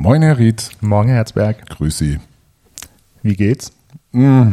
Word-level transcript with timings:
Moin, 0.00 0.22
Herr 0.22 0.38
Ried. 0.38 0.70
Morgen, 0.80 1.08
Herr 1.08 1.16
Herzberg. 1.16 1.66
Grüß 1.70 1.98
Sie. 1.98 2.20
Wie 3.24 3.34
geht's? 3.34 3.72
Mm, 4.12 4.52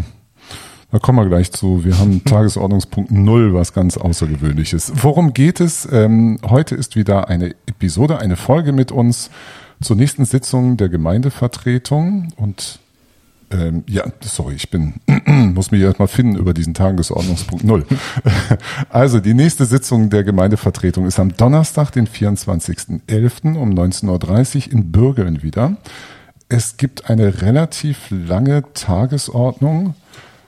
da 0.91 0.97
kommen 0.97 1.19
wir 1.19 1.27
gleich 1.27 1.51
zu. 1.51 1.85
Wir 1.85 1.99
haben 1.99 2.23
Tagesordnungspunkt 2.25 3.11
Null, 3.11 3.53
was 3.53 3.71
ganz 3.71 3.95
Außergewöhnliches. 3.95 4.91
Worum 4.95 5.33
geht 5.33 5.59
es? 5.59 5.87
Ähm, 5.91 6.39
heute 6.49 6.73
ist 6.73 6.95
wieder 6.95 7.29
eine 7.29 7.51
Episode, 7.67 8.17
eine 8.17 8.37
Folge 8.37 8.71
mit 8.71 8.91
uns 8.91 9.29
zur 9.83 9.95
nächsten 9.95 10.25
Sitzung 10.25 10.77
der 10.77 10.89
Gemeindevertretung 10.89 12.33
und 12.37 12.79
ähm, 13.51 13.83
ja, 13.87 14.03
sorry, 14.21 14.55
ich 14.55 14.69
bin, 14.69 14.95
muss 15.53 15.71
mich 15.71 15.81
erstmal 15.81 16.07
finden 16.07 16.35
über 16.35 16.53
diesen 16.53 16.73
Tagesordnungspunkt 16.73 17.63
Null. 17.63 17.85
Also, 18.89 19.19
die 19.19 19.33
nächste 19.33 19.65
Sitzung 19.65 20.09
der 20.09 20.23
Gemeindevertretung 20.23 21.05
ist 21.05 21.19
am 21.19 21.35
Donnerstag, 21.35 21.91
den 21.91 22.07
24.11. 22.07 23.57
um 23.57 23.71
19.30 23.71 24.67
Uhr 24.67 24.73
in 24.73 24.91
Bürgeln 24.91 25.43
wieder. 25.43 25.77
Es 26.47 26.77
gibt 26.77 27.09
eine 27.09 27.41
relativ 27.41 28.07
lange 28.09 28.63
Tagesordnung, 28.73 29.95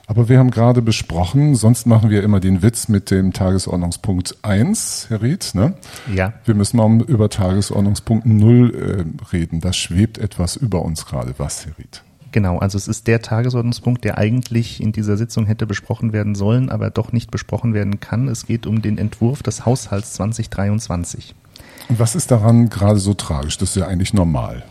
aber 0.06 0.30
wir 0.30 0.40
haben 0.40 0.52
gerade 0.52 0.82
besprochen, 0.82 1.56
sonst 1.56 1.86
machen 1.86 2.10
wir 2.10 2.24
immer 2.24 2.40
den 2.40 2.62
Witz 2.62 2.88
mit 2.88 3.12
dem 3.12 3.34
Tagesordnungspunkt 3.34 4.38
1, 4.42 5.08
Herr 5.10 5.22
Ried, 5.22 5.52
ne? 5.54 5.74
Ja. 6.14 6.34
Wir 6.46 6.56
müssen 6.56 6.78
mal 6.78 7.02
über 7.02 7.30
Tagesordnungspunkt 7.30 8.26
0 8.26 8.76
äh, 8.76 9.26
reden. 9.36 9.60
Das 9.60 9.76
schwebt 9.76 10.18
etwas 10.18 10.56
über 10.56 10.84
uns 10.84 11.06
gerade. 11.06 11.34
Was, 11.38 11.66
Herr 11.66 11.78
Ried? 11.78 12.04
Genau, 12.32 12.58
also 12.58 12.78
es 12.78 12.88
ist 12.88 13.08
der 13.08 13.22
Tagesordnungspunkt, 13.22 14.04
der 14.04 14.18
eigentlich 14.18 14.82
in 14.82 14.92
dieser 14.92 15.18
Sitzung 15.18 15.46
hätte 15.46 15.66
besprochen 15.66 16.14
werden 16.14 16.36
sollen, 16.36 16.70
aber 16.70 16.90
doch 16.90 17.12
nicht 17.12 17.32
besprochen 17.32 17.74
werden 17.74 18.00
kann. 18.00 18.28
Es 18.28 18.46
geht 18.46 18.68
um 18.68 18.82
den 18.82 18.98
Entwurf 18.98 19.44
des 19.44 19.66
Haushalts 19.66 20.14
2023. 20.14 21.36
Und 21.90 22.00
was 22.00 22.16
ist 22.16 22.32
daran 22.32 22.70
gerade 22.70 23.00
so 23.00 23.14
tragisch? 23.14 23.58
Das 23.58 23.70
ist 23.70 23.76
ja 23.76 23.88
eigentlich 23.88 24.14
normal. 24.14 24.64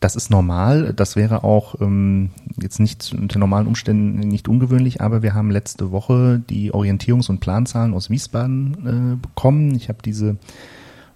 Das 0.00 0.16
ist 0.16 0.30
normal. 0.30 0.92
Das 0.92 1.16
wäre 1.16 1.44
auch 1.44 1.80
ähm, 1.80 2.30
jetzt 2.60 2.78
nicht 2.78 3.14
unter 3.16 3.38
normalen 3.38 3.66
Umständen 3.66 4.18
nicht 4.18 4.48
ungewöhnlich, 4.48 5.00
aber 5.00 5.22
wir 5.22 5.34
haben 5.34 5.50
letzte 5.50 5.92
Woche 5.92 6.42
die 6.50 6.74
Orientierungs- 6.74 7.30
und 7.30 7.40
Planzahlen 7.40 7.94
aus 7.94 8.10
Wiesbaden 8.10 9.14
äh, 9.14 9.16
bekommen. 9.16 9.74
Ich 9.74 9.88
habe 9.88 10.00
diese 10.04 10.36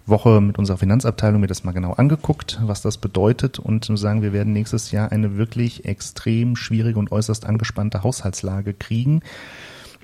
Woche 0.09 0.41
mit 0.41 0.57
unserer 0.57 0.77
Finanzabteilung 0.77 1.41
mir 1.41 1.47
das 1.47 1.63
mal 1.63 1.71
genau 1.71 1.93
angeguckt, 1.93 2.59
was 2.63 2.81
das 2.81 2.97
bedeutet 2.97 3.59
und 3.59 3.85
sagen, 3.97 4.21
wir 4.21 4.33
werden 4.33 4.53
nächstes 4.53 4.91
Jahr 4.91 5.11
eine 5.11 5.37
wirklich 5.37 5.85
extrem 5.85 6.55
schwierige 6.55 6.99
und 6.99 7.11
äußerst 7.11 7.45
angespannte 7.45 8.03
Haushaltslage 8.03 8.73
kriegen. 8.73 9.21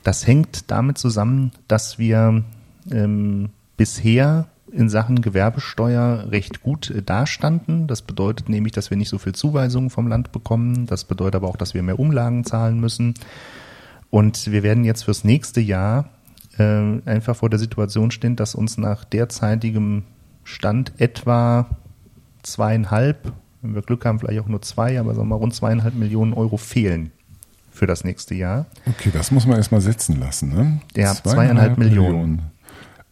Das 0.04 0.28
hängt 0.28 0.70
damit 0.72 0.98
zusammen, 0.98 1.52
dass 1.68 1.98
wir 1.98 2.44
ähm, 2.92 3.50
bisher 3.78 4.48
in 4.72 4.90
Sachen 4.90 5.22
Gewerbesteuer 5.22 6.28
recht 6.32 6.62
gut 6.62 6.90
äh, 6.90 7.02
dastanden. 7.02 7.88
Das 7.88 8.02
bedeutet 8.02 8.50
nämlich, 8.50 8.74
dass 8.74 8.90
wir 8.90 8.98
nicht 8.98 9.10
so 9.10 9.18
viel 9.18 9.34
Zuweisungen 9.34 9.90
vom 9.90 10.08
Land 10.08 10.32
bekommen. 10.32 10.86
Das 10.86 11.06
bedeutet 11.06 11.36
aber 11.36 11.48
auch, 11.48 11.58
dass 11.58 11.74
wir 11.74 11.84
mehr 11.84 12.00
Umlagen 12.00 12.44
zahlen 12.44 12.80
müssen. 12.80 13.16
Und 14.10 14.52
wir 14.52 14.64
werden 14.64 14.84
jetzt 14.84 15.04
fürs 15.04 15.24
nächste 15.24 15.62
Jahr 15.62 16.10
äh, 16.58 17.02
einfach 17.06 17.36
vor 17.36 17.50
der 17.50 17.60
Situation 17.60 18.12
stehen, 18.12 18.36
dass 18.36 18.56
uns 18.56 18.78
nach 18.78 19.04
derzeitigem 19.04 20.04
Stand 20.44 20.94
etwa 20.98 21.68
zweieinhalb, 22.44 23.32
wenn 23.62 23.76
wir 23.76 23.82
Glück 23.82 24.06
haben, 24.06 24.20
vielleicht 24.20 24.40
auch 24.40 24.48
nur 24.48 24.62
zwei, 24.62 25.00
aber 25.00 25.16
sagen 25.16 25.28
wir 25.28 25.36
mal 25.36 25.42
rund 25.42 25.54
zweieinhalb 25.54 25.96
Millionen 25.96 26.34
Euro 26.34 26.58
fehlen 26.58 27.12
für 27.72 27.88
das 27.88 28.04
nächste 28.04 28.36
Jahr. 28.36 28.68
Okay, 28.88 29.10
das 29.12 29.32
muss 29.32 29.46
man 29.46 29.58
erstmal 29.58 29.82
setzen 29.82 30.20
lassen. 30.20 30.50
Ne? 30.50 30.82
Ja, 30.96 31.14
zweieinhalb, 31.14 31.24
zweieinhalb 31.24 31.78
Millionen. 31.78 32.12
Millionen. 32.12 32.42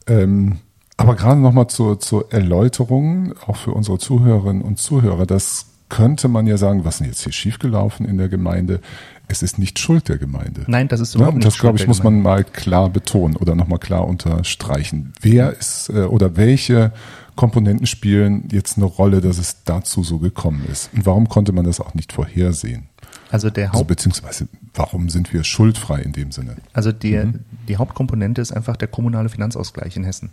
Ähm, 0.08 0.60
aber 0.96 1.16
gerade 1.16 1.40
nochmal 1.40 1.68
zur, 1.68 2.00
zur 2.00 2.32
Erläuterung, 2.32 3.34
auch 3.48 3.58
für 3.58 3.72
unsere 3.72 3.98
Zuhörerinnen 3.98 4.62
und 4.62 4.78
Zuhörer, 4.78 5.26
das 5.26 5.73
könnte 5.94 6.28
man 6.28 6.48
ja 6.48 6.58
sagen, 6.58 6.86
was 6.86 6.96
ist 6.96 7.00
denn 7.02 7.08
jetzt 7.08 7.22
hier 7.22 7.32
schiefgelaufen 7.32 8.08
in 8.08 8.18
der 8.18 8.28
Gemeinde? 8.28 8.80
Es 9.28 9.44
ist 9.44 9.60
nicht 9.60 9.78
Schuld 9.78 10.10
der 10.10 10.18
Gemeinde. 10.18 10.64
Nein, 10.66 10.88
das 10.88 11.00
ist 11.00 11.14
überhaupt 11.14 11.34
ja, 11.34 11.38
nicht 11.38 11.48
Das, 11.48 11.60
glaube 11.60 11.78
ich, 11.78 11.86
muss 11.86 12.02
man 12.02 12.20
mal 12.20 12.44
klar 12.44 12.90
betonen 12.90 13.36
oder 13.36 13.54
nochmal 13.54 13.78
klar 13.78 14.08
unterstreichen. 14.08 15.14
Wer 15.22 15.54
ist 15.54 15.90
äh, 15.90 16.06
oder 16.06 16.36
welche 16.36 16.94
Komponenten 17.36 17.86
spielen 17.86 18.48
jetzt 18.52 18.78
eine 18.78 18.88
Rolle, 18.88 19.22
dass 19.22 19.38
es 19.38 19.64
dazu 19.66 20.04
so 20.04 20.18
gekommen 20.18 20.66
ist? 20.72 20.90
Und 20.96 21.06
warum 21.06 21.30
konnte 21.30 21.52
man 21.52 21.64
das 21.64 21.80
auch 21.80 21.94
nicht 21.94 22.12
vorhersehen? 22.12 22.88
Also 23.30 23.52
der 23.52 23.66
also 23.66 23.80
Haupt 23.80 23.92
also 23.92 24.10
beziehungsweise 24.10 24.48
warum 24.74 25.10
sind 25.10 25.32
wir 25.32 25.44
schuldfrei 25.44 26.02
in 26.02 26.14
dem 26.14 26.32
Sinne? 26.32 26.56
Also 26.74 26.92
die, 26.92 27.18
mhm. 27.18 27.42
die 27.68 27.78
Hauptkomponente 27.78 28.42
ist 28.42 28.52
einfach 28.52 28.78
der 28.78 28.88
kommunale 28.88 29.30
Finanzausgleich 29.30 29.96
in 29.96 30.06
Hessen. 30.06 30.32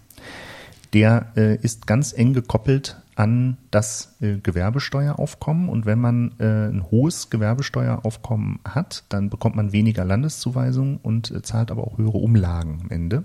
Der 0.94 1.26
äh, 1.36 1.56
ist 1.56 1.86
ganz 1.86 2.14
eng 2.14 2.32
gekoppelt 2.32 2.96
an 3.16 3.56
das 3.70 4.16
äh, 4.20 4.36
Gewerbesteueraufkommen. 4.36 5.68
Und 5.68 5.86
wenn 5.86 5.98
man 5.98 6.32
äh, 6.38 6.68
ein 6.68 6.84
hohes 6.90 7.30
Gewerbesteueraufkommen 7.30 8.60
hat, 8.64 9.04
dann 9.08 9.30
bekommt 9.30 9.56
man 9.56 9.72
weniger 9.72 10.04
Landeszuweisungen 10.04 10.98
und 11.02 11.30
äh, 11.30 11.42
zahlt 11.42 11.70
aber 11.70 11.84
auch 11.84 11.98
höhere 11.98 12.18
Umlagen 12.18 12.80
am 12.82 12.90
Ende. 12.90 13.24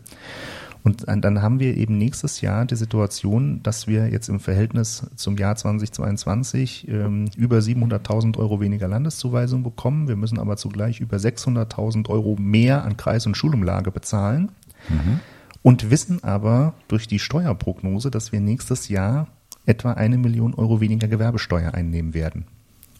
Und 0.86 1.06
dann 1.08 1.42
haben 1.42 1.60
wir 1.60 1.76
eben 1.78 1.98
nächstes 1.98 2.42
Jahr 2.42 2.64
die 2.66 2.76
Situation, 2.76 3.64
dass 3.64 3.88
wir 3.88 4.08
jetzt 4.10 4.30
im 4.30 4.40
Verhältnis 4.40 5.08
zum 5.16 5.36
Jahr 5.36 5.56
2022 5.56 6.88
ähm, 6.88 7.26
über 7.36 7.58
700.000 7.58 8.38
Euro 8.38 8.62
weniger 8.62 8.88
Landeszuweisung 8.88 9.64
bekommen. 9.64 10.08
Wir 10.08 10.16
müssen 10.16 10.38
aber 10.38 10.58
zugleich 10.58 11.00
über 11.00 11.18
600.000 11.18 12.08
Euro 12.10 12.36
mehr 12.40 12.84
an 12.84 12.98
Kreis- 12.98 13.26
und 13.26 13.36
Schulumlage 13.36 13.90
bezahlen. 13.90 14.52
Mhm. 14.88 15.22
Und 15.64 15.90
wissen 15.90 16.24
aber 16.24 16.76
durch 16.88 17.08
die 17.08 17.18
Steuerprognose, 17.18 18.12
dass 18.12 18.32
wir 18.32 18.40
nächstes 18.40 18.88
Jahr 18.88 19.28
etwa 19.66 19.94
eine 19.94 20.18
Million 20.18 20.54
Euro 20.54 20.82
weniger 20.82 21.08
Gewerbesteuer 21.08 21.74
einnehmen 21.74 22.14
werden. 22.14 22.46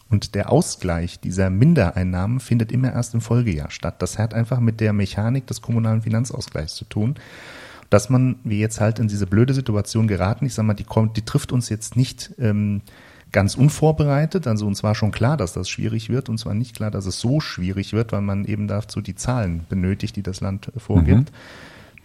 Und 0.08 0.34
der 0.34 0.52
Ausgleich 0.52 1.18
dieser 1.18 1.50
Mindereinnahmen 1.50 2.38
findet 2.38 2.70
immer 2.70 2.92
erst 2.92 3.14
im 3.14 3.20
Folgejahr 3.20 3.70
statt. 3.70 4.00
Das 4.00 4.18
hat 4.18 4.34
einfach 4.34 4.60
mit 4.60 4.80
der 4.80 4.92
Mechanik 4.92 5.46
des 5.46 5.62
kommunalen 5.62 6.02
Finanzausgleichs 6.02 6.76
zu 6.76 6.84
tun, 6.84 7.16
dass 7.90 8.08
man, 8.08 8.36
wie 8.44 8.60
jetzt 8.60 8.80
halt 8.80 8.98
in 8.98 9.08
diese 9.08 9.26
blöde 9.26 9.54
Situation 9.54 10.06
geraten, 10.06 10.46
ich 10.46 10.54
sag 10.54 10.64
mal, 10.64 10.74
die 10.74 10.84
kommt, 10.84 11.16
die 11.16 11.24
trifft 11.24 11.52
uns 11.52 11.68
jetzt 11.68 11.96
nicht 11.96 12.32
ähm, 12.38 12.82
ganz 13.32 13.56
unvorbereitet. 13.56 14.46
Also 14.46 14.66
uns 14.66 14.82
war 14.82 14.94
schon 14.94 15.10
klar, 15.10 15.36
dass 15.36 15.52
das 15.52 15.68
schwierig 15.68 16.08
wird. 16.08 16.28
Und 16.28 16.38
zwar 16.38 16.54
nicht 16.54 16.76
klar, 16.76 16.90
dass 16.90 17.06
es 17.06 17.20
so 17.20 17.40
schwierig 17.40 17.92
wird, 17.92 18.12
weil 18.12 18.22
man 18.22 18.44
eben 18.44 18.68
dazu 18.68 19.00
die 19.00 19.14
Zahlen 19.14 19.66
benötigt, 19.68 20.16
die 20.16 20.22
das 20.22 20.40
Land 20.40 20.70
vorgibt. 20.76 21.30
Mhm. 21.30 21.36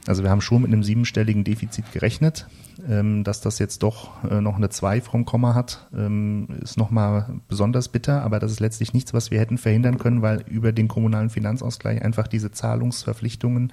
Also 0.08 0.24
wir 0.24 0.30
haben 0.30 0.42
schon 0.42 0.64
mit 0.64 0.72
einem 0.72 0.84
siebenstelligen 0.84 1.44
Defizit 1.44 1.92
gerechnet. 1.92 2.48
Ähm, 2.90 3.24
dass 3.24 3.42
das 3.42 3.60
jetzt 3.60 3.84
doch 3.84 4.24
äh, 4.24 4.42
noch 4.42 4.56
eine 4.56 4.70
2 4.70 5.02
vom 5.02 5.26
Komma 5.26 5.54
hat, 5.54 5.88
ähm, 5.96 6.48
ist 6.64 6.78
nochmal 6.78 7.28
besonders 7.48 7.90
bitter, 7.90 8.24
aber 8.24 8.40
das 8.40 8.52
ist 8.52 8.60
letztlich 8.60 8.94
nichts, 8.94 9.14
was 9.14 9.30
wir 9.30 9.40
hätten 9.40 9.60
verhindern 9.60 10.00
können, 10.00 10.24
weil 10.24 10.44
über 10.48 10.72
den 10.72 10.88
kommunalen 10.88 11.30
Finanzausgleich 11.30 12.02
einfach 12.02 12.28
diese 12.28 12.52
Zahlungsverpflichtungen 12.52 13.72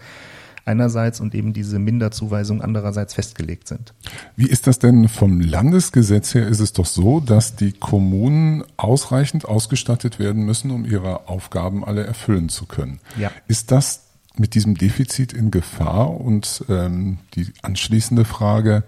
einerseits 0.69 1.21
und 1.21 1.35
eben 1.35 1.55
diese 1.55 1.79
Minderzuweisung 1.79 2.61
andererseits 2.61 3.15
festgelegt 3.15 3.67
sind. 3.67 3.95
Wie 4.37 4.47
ist 4.47 4.67
das 4.67 4.79
denn 4.79 5.09
vom 5.09 5.41
Landesgesetz 5.41 6.35
her? 6.35 6.47
Ist 6.47 6.61
es 6.61 6.75
doch 6.75 6.87
so, 6.87 7.21
dass 7.21 7.57
die 7.57 7.73
Kommunen 7.73 8.63
ausreichend 8.77 9.47
ausgestattet 9.47 10.19
werden 10.19 10.45
müssen, 10.45 10.71
um 10.71 10.85
ihre 10.85 11.29
Aufgaben 11.29 11.85
alle 11.85 12.05
erfüllen 12.05 12.51
zu 12.51 12.67
können. 12.67 13.01
Ja. 13.19 13.31
Ist 13.49 13.73
das 13.73 14.08
mit 14.39 14.55
diesem 14.55 14.77
Defizit 14.77 15.33
in 15.33 15.51
Gefahr? 15.51 16.11
Und 16.21 16.65
ähm, 16.69 17.19
die 17.35 17.47
anschließende 17.63 18.25
Frage, 18.25 18.85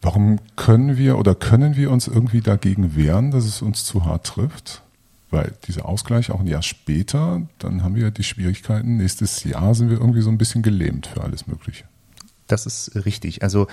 warum 0.00 0.38
können 0.56 0.98
wir 0.98 1.18
oder 1.18 1.34
können 1.34 1.76
wir 1.76 1.90
uns 1.90 2.08
irgendwie 2.08 2.40
dagegen 2.40 2.96
wehren, 2.96 3.30
dass 3.30 3.44
es 3.44 3.62
uns 3.62 3.84
zu 3.84 4.04
hart 4.04 4.26
trifft? 4.26 4.82
Weil 5.30 5.54
dieser 5.66 5.86
Ausgleich 5.86 6.30
auch 6.30 6.40
ein 6.40 6.46
Jahr 6.46 6.62
später, 6.62 7.42
dann 7.58 7.82
haben 7.82 7.94
wir 7.94 8.10
die 8.10 8.24
Schwierigkeiten, 8.24 8.98
nächstes 8.98 9.44
Jahr 9.44 9.74
sind 9.74 9.88
wir 9.88 9.98
irgendwie 9.98 10.20
so 10.20 10.28
ein 10.28 10.36
bisschen 10.36 10.62
gelähmt 10.62 11.06
für 11.06 11.22
alles 11.22 11.46
Mögliche. 11.46 11.84
Das 12.48 12.66
ist 12.66 13.06
richtig. 13.06 13.42
Also 13.42 13.66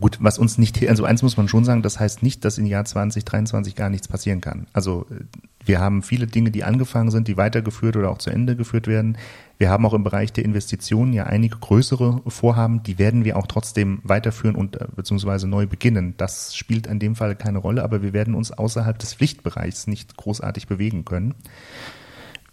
gut, 0.00 0.18
was 0.20 0.38
uns 0.38 0.58
nicht, 0.58 0.88
also 0.88 1.04
eins 1.04 1.22
muss 1.22 1.36
man 1.36 1.46
schon 1.46 1.64
sagen, 1.64 1.82
das 1.82 2.00
heißt 2.00 2.24
nicht, 2.24 2.44
dass 2.44 2.58
im 2.58 2.66
Jahr 2.66 2.84
2023 2.84 3.76
gar 3.76 3.90
nichts 3.90 4.08
passieren 4.08 4.40
kann. 4.40 4.66
Also 4.72 5.06
wir 5.64 5.78
haben 5.78 6.02
viele 6.02 6.26
Dinge, 6.26 6.50
die 6.50 6.64
angefangen 6.64 7.12
sind, 7.12 7.28
die 7.28 7.36
weitergeführt 7.36 7.96
oder 7.96 8.10
auch 8.10 8.18
zu 8.18 8.30
Ende 8.30 8.56
geführt 8.56 8.88
werden. 8.88 9.16
Wir 9.62 9.70
haben 9.70 9.86
auch 9.86 9.94
im 9.94 10.02
Bereich 10.02 10.32
der 10.32 10.44
Investitionen 10.44 11.12
ja 11.12 11.26
einige 11.26 11.56
größere 11.56 12.20
Vorhaben, 12.26 12.82
die 12.82 12.98
werden 12.98 13.24
wir 13.24 13.36
auch 13.36 13.46
trotzdem 13.46 14.00
weiterführen 14.02 14.56
und 14.56 14.74
äh, 14.74 14.88
beziehungsweise 14.96 15.46
neu 15.46 15.68
beginnen. 15.68 16.14
Das 16.16 16.56
spielt 16.56 16.88
in 16.88 16.98
dem 16.98 17.14
Fall 17.14 17.36
keine 17.36 17.58
Rolle, 17.58 17.84
aber 17.84 18.02
wir 18.02 18.12
werden 18.12 18.34
uns 18.34 18.50
außerhalb 18.50 18.98
des 18.98 19.14
Pflichtbereichs 19.14 19.86
nicht 19.86 20.16
großartig 20.16 20.66
bewegen 20.66 21.04
können. 21.04 21.36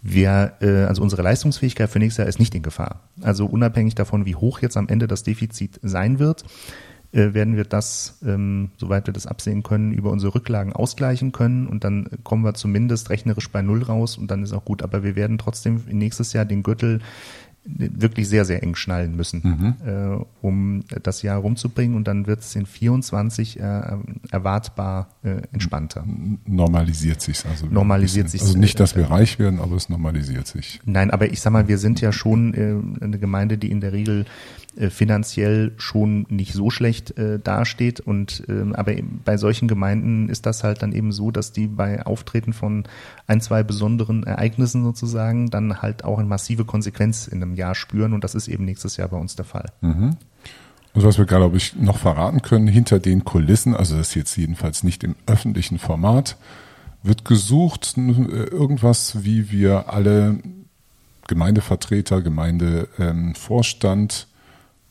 Wir, 0.00 0.52
äh, 0.60 0.84
also 0.84 1.02
unsere 1.02 1.22
Leistungsfähigkeit 1.22 1.90
für 1.90 1.98
nächstes 1.98 2.18
Jahr 2.18 2.28
ist 2.28 2.38
nicht 2.38 2.54
in 2.54 2.62
Gefahr. 2.62 3.00
Also 3.22 3.44
unabhängig 3.46 3.96
davon, 3.96 4.24
wie 4.24 4.36
hoch 4.36 4.60
jetzt 4.60 4.76
am 4.76 4.86
Ende 4.86 5.08
das 5.08 5.24
Defizit 5.24 5.80
sein 5.82 6.20
wird, 6.20 6.44
äh, 7.12 7.34
werden 7.34 7.56
wir 7.56 7.64
das, 7.64 8.18
ähm, 8.24 8.70
soweit 8.76 9.06
wir 9.06 9.12
das 9.12 9.26
absehen 9.26 9.62
können, 9.62 9.92
über 9.92 10.10
unsere 10.10 10.34
Rücklagen 10.34 10.72
ausgleichen 10.72 11.32
können 11.32 11.66
und 11.66 11.84
dann 11.84 12.08
kommen 12.22 12.44
wir 12.44 12.54
zumindest 12.54 13.10
rechnerisch 13.10 13.50
bei 13.50 13.62
Null 13.62 13.82
raus 13.82 14.16
und 14.16 14.30
dann 14.30 14.42
ist 14.42 14.52
auch 14.52 14.64
gut. 14.64 14.82
Aber 14.82 15.02
wir 15.02 15.16
werden 15.16 15.38
trotzdem 15.38 15.82
nächstes 15.90 16.32
Jahr 16.32 16.44
den 16.44 16.62
Gürtel 16.62 17.00
wirklich 17.64 18.28
sehr, 18.28 18.44
sehr 18.44 18.62
eng 18.62 18.74
schnallen 18.74 19.14
müssen, 19.16 19.42
mhm. 19.44 19.74
äh, 19.86 20.24
um 20.40 20.82
das 21.02 21.22
Jahr 21.22 21.38
rumzubringen. 21.38 21.94
Und 21.94 22.08
dann 22.08 22.26
wird 22.26 22.40
es 22.40 22.56
in 22.56 22.64
24 22.64 23.60
äh, 23.60 23.82
erwartbar 24.30 25.08
äh, 25.22 25.42
entspannter. 25.52 26.04
Normalisiert 26.46 27.20
sich 27.20 27.44
also. 27.44 27.66
Normalisiert 27.66 28.30
sich. 28.30 28.40
Also 28.40 28.58
nicht, 28.58 28.80
dass 28.80 28.96
wir 28.96 29.04
äh, 29.04 29.08
reich 29.08 29.38
werden, 29.38 29.60
aber 29.60 29.76
es 29.76 29.88
normalisiert 29.90 30.46
sich. 30.46 30.80
Nein, 30.84 31.10
aber 31.10 31.30
ich 31.30 31.40
sag 31.40 31.52
mal, 31.52 31.68
wir 31.68 31.78
sind 31.78 32.00
ja 32.00 32.12
schon 32.12 32.54
äh, 32.54 33.04
eine 33.04 33.18
Gemeinde, 33.18 33.58
die 33.58 33.70
in 33.70 33.80
der 33.80 33.92
Regel 33.92 34.24
finanziell 34.90 35.72
schon 35.78 36.26
nicht 36.28 36.52
so 36.52 36.70
schlecht 36.70 37.16
äh, 37.18 37.38
dasteht. 37.38 38.00
Und 38.00 38.44
ähm, 38.48 38.74
aber 38.74 38.94
bei 39.24 39.36
solchen 39.36 39.68
Gemeinden 39.68 40.28
ist 40.28 40.46
das 40.46 40.64
halt 40.64 40.82
dann 40.82 40.92
eben 40.92 41.12
so, 41.12 41.30
dass 41.30 41.52
die 41.52 41.66
bei 41.66 42.04
Auftreten 42.06 42.52
von 42.52 42.84
ein, 43.26 43.40
zwei 43.40 43.62
besonderen 43.62 44.24
Ereignissen 44.24 44.84
sozusagen 44.84 45.50
dann 45.50 45.82
halt 45.82 46.04
auch 46.04 46.18
eine 46.18 46.28
massive 46.28 46.64
Konsequenz 46.64 47.26
in 47.26 47.42
einem 47.42 47.54
Jahr 47.54 47.74
spüren. 47.74 48.12
Und 48.12 48.24
das 48.24 48.34
ist 48.34 48.48
eben 48.48 48.64
nächstes 48.64 48.96
Jahr 48.96 49.08
bei 49.08 49.16
uns 49.16 49.36
der 49.36 49.44
Fall. 49.44 49.72
Mhm. 49.80 50.16
Und 50.92 51.04
was 51.04 51.18
wir, 51.18 51.24
glaube 51.24 51.56
ich, 51.56 51.76
noch 51.76 51.98
verraten 51.98 52.42
können, 52.42 52.66
hinter 52.66 52.98
den 52.98 53.24
Kulissen, 53.24 53.76
also 53.76 53.96
das 53.96 54.08
ist 54.08 54.16
jetzt 54.16 54.36
jedenfalls 54.36 54.82
nicht 54.82 55.04
im 55.04 55.14
öffentlichen 55.26 55.78
Format, 55.78 56.36
wird 57.02 57.24
gesucht, 57.24 57.94
äh, 57.96 58.00
irgendwas, 58.00 59.24
wie 59.24 59.50
wir 59.50 59.90
alle 59.92 60.38
Gemeindevertreter, 61.28 62.20
Gemeindevorstand 62.22 64.26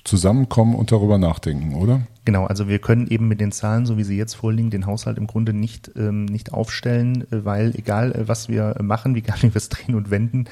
zusammenkommen 0.03 0.75
und 0.75 0.91
darüber 0.91 1.17
nachdenken, 1.17 1.75
oder? 1.75 2.01
Genau, 2.25 2.45
also 2.45 2.67
wir 2.67 2.79
können 2.79 3.07
eben 3.07 3.27
mit 3.27 3.41
den 3.41 3.51
Zahlen, 3.51 3.85
so 3.85 3.97
wie 3.97 4.03
sie 4.03 4.17
jetzt 4.17 4.35
vorliegen, 4.35 4.69
den 4.69 4.85
Haushalt 4.85 5.17
im 5.17 5.27
Grunde 5.27 5.53
nicht, 5.53 5.91
ähm, 5.95 6.25
nicht 6.25 6.53
aufstellen, 6.53 7.23
äh, 7.31 7.43
weil 7.43 7.73
egal 7.75 8.11
äh, 8.13 8.27
was 8.27 8.49
wir 8.49 8.75
machen, 8.81 9.15
egal 9.15 9.37
wie 9.41 9.53
wir 9.53 9.55
es 9.55 9.69
drehen 9.69 9.95
und 9.95 10.11
wenden, 10.11 10.45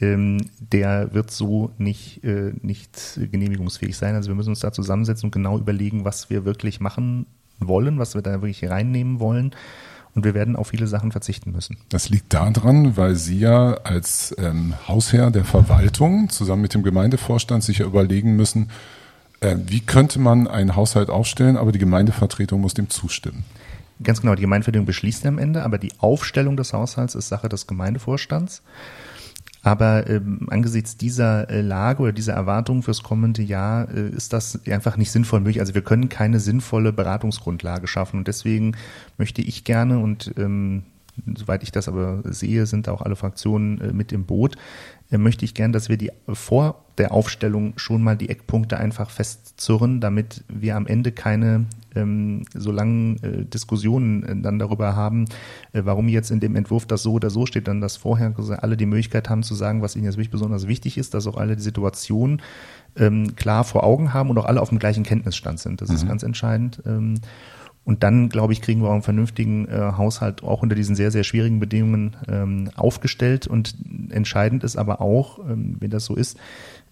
ähm, 0.00 0.38
der 0.58 1.14
wird 1.14 1.30
so 1.30 1.70
nicht, 1.78 2.24
äh, 2.24 2.52
nicht 2.62 3.20
genehmigungsfähig 3.30 3.96
sein. 3.96 4.14
Also 4.14 4.28
wir 4.28 4.34
müssen 4.34 4.50
uns 4.50 4.60
da 4.60 4.72
zusammensetzen 4.72 5.26
und 5.26 5.32
genau 5.32 5.58
überlegen, 5.58 6.04
was 6.04 6.30
wir 6.30 6.44
wirklich 6.44 6.80
machen 6.80 7.26
wollen, 7.58 7.98
was 7.98 8.14
wir 8.14 8.22
da 8.22 8.32
wirklich 8.42 8.68
reinnehmen 8.68 9.20
wollen. 9.20 9.52
Und 10.14 10.24
wir 10.24 10.34
werden 10.34 10.56
auf 10.56 10.68
viele 10.68 10.86
Sachen 10.86 11.12
verzichten 11.12 11.52
müssen. 11.52 11.76
Das 11.88 12.08
liegt 12.08 12.32
daran, 12.34 12.96
weil 12.96 13.14
Sie 13.14 13.38
ja 13.38 13.74
als 13.84 14.34
ähm, 14.38 14.74
Hausherr 14.88 15.30
der 15.30 15.44
Verwaltung 15.44 16.28
zusammen 16.30 16.62
mit 16.62 16.74
dem 16.74 16.82
Gemeindevorstand 16.82 17.62
sich 17.62 17.78
ja 17.78 17.86
überlegen 17.86 18.34
müssen, 18.34 18.70
äh, 19.40 19.56
wie 19.66 19.80
könnte 19.80 20.18
man 20.18 20.48
einen 20.48 20.74
Haushalt 20.76 21.10
aufstellen, 21.10 21.56
aber 21.56 21.72
die 21.72 21.78
Gemeindevertretung 21.78 22.60
muss 22.60 22.74
dem 22.74 22.90
zustimmen. 22.90 23.44
Ganz 24.02 24.20
genau, 24.20 24.34
die 24.34 24.42
Gemeindevertretung 24.42 24.86
beschließt 24.86 25.26
am 25.26 25.38
Ende, 25.38 25.62
aber 25.62 25.78
die 25.78 25.92
Aufstellung 25.98 26.56
des 26.56 26.72
Haushalts 26.72 27.14
ist 27.14 27.28
Sache 27.28 27.48
des 27.48 27.66
Gemeindevorstands. 27.66 28.62
Aber 29.62 30.08
ähm, 30.08 30.46
angesichts 30.50 30.96
dieser 30.96 31.50
äh, 31.50 31.60
Lage 31.60 32.02
oder 32.02 32.12
dieser 32.12 32.32
Erwartung 32.32 32.82
fürs 32.82 33.02
kommende 33.02 33.42
Jahr 33.42 33.90
äh, 33.90 34.08
ist 34.08 34.32
das 34.32 34.58
einfach 34.66 34.96
nicht 34.96 35.10
sinnvoll 35.10 35.40
möglich. 35.40 35.60
Also 35.60 35.74
wir 35.74 35.82
können 35.82 36.08
keine 36.08 36.40
sinnvolle 36.40 36.92
Beratungsgrundlage 36.92 37.86
schaffen. 37.86 38.18
Und 38.18 38.28
deswegen 38.28 38.76
möchte 39.18 39.42
ich 39.42 39.64
gerne 39.64 39.98
und 39.98 40.32
ähm, 40.38 40.84
soweit 41.36 41.62
ich 41.62 41.72
das 41.72 41.88
aber 41.88 42.22
sehe, 42.24 42.66
sind 42.66 42.88
auch 42.88 43.02
alle 43.02 43.16
Fraktionen 43.16 43.80
äh, 43.80 43.92
mit 43.92 44.12
im 44.12 44.24
Boot, 44.24 44.56
äh, 45.10 45.18
möchte 45.18 45.44
ich 45.44 45.54
gern, 45.54 45.72
dass 45.72 45.88
wir 45.88 45.96
die 45.96 46.12
vor 46.32 46.84
der 46.98 47.12
Aufstellung 47.12 47.74
schon 47.76 48.02
mal 48.02 48.16
die 48.16 48.28
Eckpunkte 48.28 48.78
einfach 48.78 49.10
festzurren, 49.10 50.00
damit 50.00 50.44
wir 50.48 50.76
am 50.76 50.86
Ende 50.86 51.12
keine 51.12 51.66
ähm, 51.94 52.44
so 52.54 52.70
langen 52.70 53.22
äh, 53.22 53.44
Diskussionen 53.44 54.22
äh, 54.22 54.36
dann 54.40 54.58
darüber 54.58 54.94
haben, 54.94 55.24
äh, 55.72 55.82
warum 55.84 56.08
jetzt 56.08 56.30
in 56.30 56.40
dem 56.40 56.56
Entwurf 56.56 56.86
das 56.86 57.02
so 57.02 57.12
oder 57.14 57.30
so 57.30 57.46
steht, 57.46 57.68
dann 57.68 57.80
dass 57.80 57.96
vorher 57.96 58.34
alle 58.60 58.76
die 58.76 58.86
Möglichkeit 58.86 59.28
haben 59.28 59.42
zu 59.42 59.54
sagen, 59.54 59.82
was 59.82 59.96
ihnen 59.96 60.04
jetzt 60.04 60.16
wirklich 60.16 60.30
besonders 60.30 60.68
wichtig 60.68 60.98
ist, 60.98 61.14
dass 61.14 61.26
auch 61.26 61.36
alle 61.36 61.56
die 61.56 61.62
Situation 61.62 62.42
ähm, 62.96 63.34
klar 63.36 63.64
vor 63.64 63.84
Augen 63.84 64.12
haben 64.12 64.30
und 64.30 64.38
auch 64.38 64.46
alle 64.46 64.60
auf 64.60 64.68
dem 64.68 64.78
gleichen 64.78 65.04
Kenntnisstand 65.04 65.58
sind. 65.58 65.80
Das 65.80 65.88
mhm. 65.88 65.94
ist 65.96 66.08
ganz 66.08 66.22
entscheidend. 66.22 66.82
Ähm, 66.86 67.14
und 67.90 68.04
dann, 68.04 68.28
glaube 68.28 68.52
ich, 68.52 68.62
kriegen 68.62 68.82
wir 68.82 68.88
auch 68.88 68.92
einen 68.92 69.02
vernünftigen 69.02 69.66
äh, 69.66 69.94
Haushalt 69.96 70.44
auch 70.44 70.62
unter 70.62 70.76
diesen 70.76 70.94
sehr, 70.94 71.10
sehr 71.10 71.24
schwierigen 71.24 71.58
Bedingungen 71.58 72.16
ähm, 72.28 72.70
aufgestellt. 72.76 73.48
Und 73.48 73.74
entscheidend 74.10 74.62
ist 74.62 74.76
aber 74.76 75.00
auch, 75.00 75.40
ähm, 75.40 75.76
wie 75.80 75.88
das 75.88 76.04
so 76.04 76.14
ist, 76.14 76.36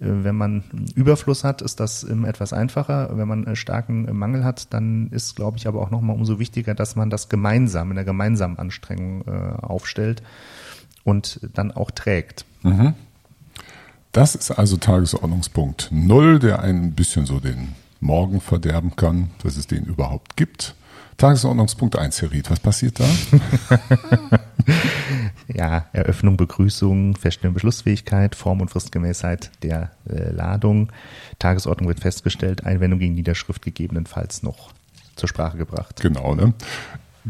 äh, 0.01 0.07
wenn 0.09 0.35
man 0.35 0.65
Überfluss 0.97 1.45
hat, 1.45 1.63
ist 1.63 1.79
das 1.79 2.03
ähm, 2.03 2.25
etwas 2.25 2.53
einfacher. 2.53 3.17
Wenn 3.17 3.29
man 3.29 3.47
äh, 3.47 3.55
starken 3.55 4.09
äh, 4.09 4.13
Mangel 4.13 4.43
hat, 4.43 4.75
dann 4.75 5.07
ist, 5.13 5.37
glaube 5.37 5.57
ich, 5.57 5.69
aber 5.69 5.83
auch 5.83 5.91
nochmal 5.91 6.17
umso 6.17 6.41
wichtiger, 6.41 6.75
dass 6.75 6.97
man 6.97 7.11
das 7.11 7.29
gemeinsam, 7.29 7.91
in 7.91 7.95
der 7.95 8.05
gemeinsamen 8.05 8.59
Anstrengung 8.59 9.23
äh, 9.29 9.31
aufstellt 9.63 10.25
und 11.05 11.39
dann 11.55 11.71
auch 11.71 11.93
trägt. 11.93 12.45
Mhm. 12.65 12.95
Das 14.11 14.35
ist 14.35 14.51
also 14.51 14.77
Tagesordnungspunkt 14.77 15.91
Null, 15.93 16.41
der 16.41 16.59
ein 16.59 16.95
bisschen 16.95 17.25
so 17.25 17.39
den 17.39 17.77
Morgen 18.01 18.41
verderben 18.41 18.97
kann, 18.97 19.31
dass 19.45 19.57
es 19.57 19.69
den 19.69 19.85
überhaupt 19.85 20.37
gibt. 20.37 20.75
Tagesordnungspunkt 21.19 21.99
1, 21.99 22.23
Herr 22.23 22.31
Ried, 22.31 22.49
was 22.49 22.61
passiert 22.61 23.01
da? 23.01 23.05
ja, 25.53 25.87
Eröffnung, 25.93 26.37
Begrüßung, 26.37 27.17
Feststellung 27.17 27.55
Beschlussfähigkeit, 27.55 28.37
Form 28.37 28.61
und 28.61 28.71
Fristgemäßheit 28.71 29.51
der 29.65 29.91
äh, 30.09 30.31
Ladung. 30.31 30.93
Tagesordnung 31.41 31.89
wird 31.89 31.99
festgestellt, 31.99 32.65
Einwendung 32.65 33.01
gegen 33.01 33.15
Niederschrift 33.15 33.63
gegebenenfalls 33.63 34.45
noch 34.45 34.71
zur 35.17 35.29
Sprache 35.29 35.57
gebracht. 35.59 36.01
Genau, 36.01 36.37
ne? 36.37 36.55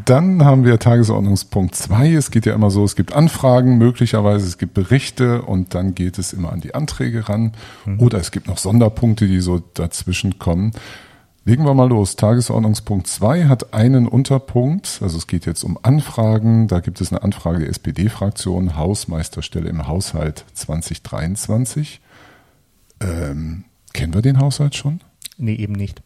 Dann 0.05 0.45
haben 0.45 0.67
wir 0.67 0.79
Tagesordnungspunkt 0.79 1.75
2. 1.75 2.13
Es 2.13 2.31
geht 2.31 2.45
ja 2.45 2.55
immer 2.55 2.71
so, 2.71 2.85
es 2.85 2.95
gibt 2.95 3.15
Anfragen, 3.15 3.79
möglicherweise 3.79 4.47
es 4.47 4.59
gibt 4.59 4.75
Berichte 4.75 5.41
und 5.43 5.75
dann 5.75 5.95
geht 5.95 6.19
es 6.19 6.35
immer 6.35 6.53
an 6.53 6.61
die 6.61 6.75
Anträge 6.75 7.29
ran. 7.29 7.53
Mhm. 7.87 8.01
Oder 8.01 8.19
es 8.19 8.31
gibt 8.31 8.49
noch 8.49 8.59
Sonderpunkte, 8.59 9.27
die 9.27 9.41
so 9.41 9.63
dazwischen 9.73 10.39
kommen. 10.39 10.73
Legen 11.49 11.65
wir 11.65 11.73
mal 11.73 11.89
los. 11.89 12.15
Tagesordnungspunkt 12.15 13.07
2 13.07 13.47
hat 13.47 13.73
einen 13.73 14.07
Unterpunkt. 14.07 14.99
Also 15.01 15.17
es 15.17 15.27
geht 15.27 15.47
jetzt 15.47 15.65
um 15.65 15.79
Anfragen. 15.81 16.69
Da 16.69 16.81
gibt 16.81 17.01
es 17.01 17.11
eine 17.11 17.23
Anfrage 17.23 17.61
der 17.61 17.71
SPD-Fraktion, 17.71 18.77
Hausmeisterstelle 18.77 19.67
im 19.71 19.87
Haushalt 19.87 20.45
2023. 20.53 22.03
Ähm, 23.01 23.65
kennen 23.95 24.13
wir 24.13 24.21
den 24.21 24.41
Haushalt 24.41 24.75
schon? 24.75 25.01
Nee, 25.39 25.55
eben 25.55 25.73
nicht. 25.73 26.03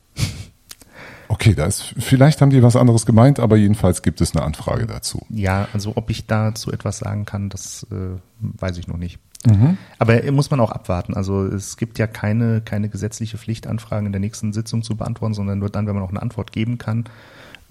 Okay, 1.26 1.56
da 1.56 1.66
ist, 1.66 1.92
vielleicht 1.98 2.40
haben 2.40 2.50
die 2.50 2.62
was 2.62 2.76
anderes 2.76 3.04
gemeint, 3.04 3.40
aber 3.40 3.56
jedenfalls 3.56 4.02
gibt 4.02 4.20
es 4.20 4.36
eine 4.36 4.44
Anfrage 4.44 4.86
dazu. 4.86 5.26
Ja, 5.28 5.66
also 5.72 5.94
ob 5.96 6.10
ich 6.10 6.26
dazu 6.28 6.70
etwas 6.70 6.98
sagen 6.98 7.24
kann, 7.24 7.48
das 7.48 7.84
äh, 7.90 8.16
weiß 8.38 8.78
ich 8.78 8.86
noch 8.86 8.98
nicht. 8.98 9.18
Mhm. 9.46 9.76
Aber 9.98 10.30
muss 10.32 10.50
man 10.50 10.60
auch 10.60 10.70
abwarten. 10.70 11.14
Also 11.14 11.44
es 11.44 11.76
gibt 11.76 11.98
ja 11.98 12.06
keine, 12.06 12.60
keine 12.60 12.88
gesetzliche 12.88 13.38
Pflicht, 13.38 13.66
Anfragen 13.66 14.06
in 14.06 14.12
der 14.12 14.20
nächsten 14.20 14.52
Sitzung 14.52 14.82
zu 14.82 14.96
beantworten, 14.96 15.34
sondern 15.34 15.58
nur 15.58 15.70
dann, 15.70 15.86
wenn 15.86 15.94
man 15.94 16.04
auch 16.04 16.10
eine 16.10 16.22
Antwort 16.22 16.52
geben 16.52 16.78
kann. 16.78 17.04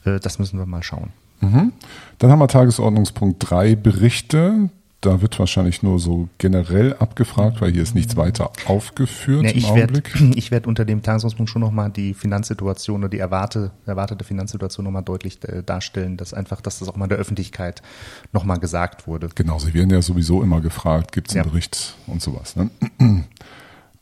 Äh, 0.06 0.20
das 0.20 0.40
müssen 0.40 0.60
wir 0.60 0.66
mal 0.66 0.84
schauen. 0.84 1.12
Mhm. 1.42 1.74
Dann 2.20 2.32
haben 2.32 2.40
wir 2.40 2.48
Tagesordnungspunkt 2.48 3.38
3 3.50 3.76
Berichte. 3.76 4.70
Da 5.02 5.20
wird 5.20 5.40
wahrscheinlich 5.40 5.82
nur 5.82 6.00
so 6.00 6.30
generell 6.38 6.94
abgefragt, 6.94 7.60
weil 7.60 7.72
hier 7.72 7.82
ist 7.82 7.96
nichts 7.96 8.18
weiter 8.18 8.52
aufgeführt 8.68 9.42
nee, 9.42 9.52
im 9.52 9.58
ich 9.58 9.66
Augenblick. 9.66 10.14
Werd, 10.20 10.36
ich 10.36 10.52
werde 10.52 10.70
unter 10.70 10.86
dem 10.86 11.02
Tagesordnungspunkt 11.02 11.50
schon 11.50 11.62
nochmal 11.64 11.90
die 11.90 12.14
Finanzsituation 12.14 13.02
oder 13.02 13.10
die 13.10 13.18
erwarte, 13.18 13.72
erwartete 13.88 14.24
Finanzsituation 14.24 14.84
nochmal 14.84 15.02
deutlich 15.02 15.40
äh, 15.44 15.64
darstellen, 15.64 16.18
dass 16.18 16.36
einfach, 16.36 16.62
dass 16.62 16.78
das 16.78 16.88
auch 16.88 16.98
mal 16.98 17.08
der 17.08 17.18
Öffentlichkeit 17.18 17.82
nochmal 18.32 18.60
gesagt 18.60 19.08
wurde. 19.08 19.30
Genau, 19.34 19.58
Sie 19.58 19.74
werden 19.74 19.90
ja 19.90 20.04
sowieso 20.04 20.44
immer 20.44 20.62
gefragt, 20.62 21.14
gibt 21.14 21.30
es 21.30 21.36
einen 21.36 21.46
ja. 21.46 21.50
Bericht 21.50 21.96
und 22.06 22.22
sowas. 22.22 22.56
Ne? 22.56 22.70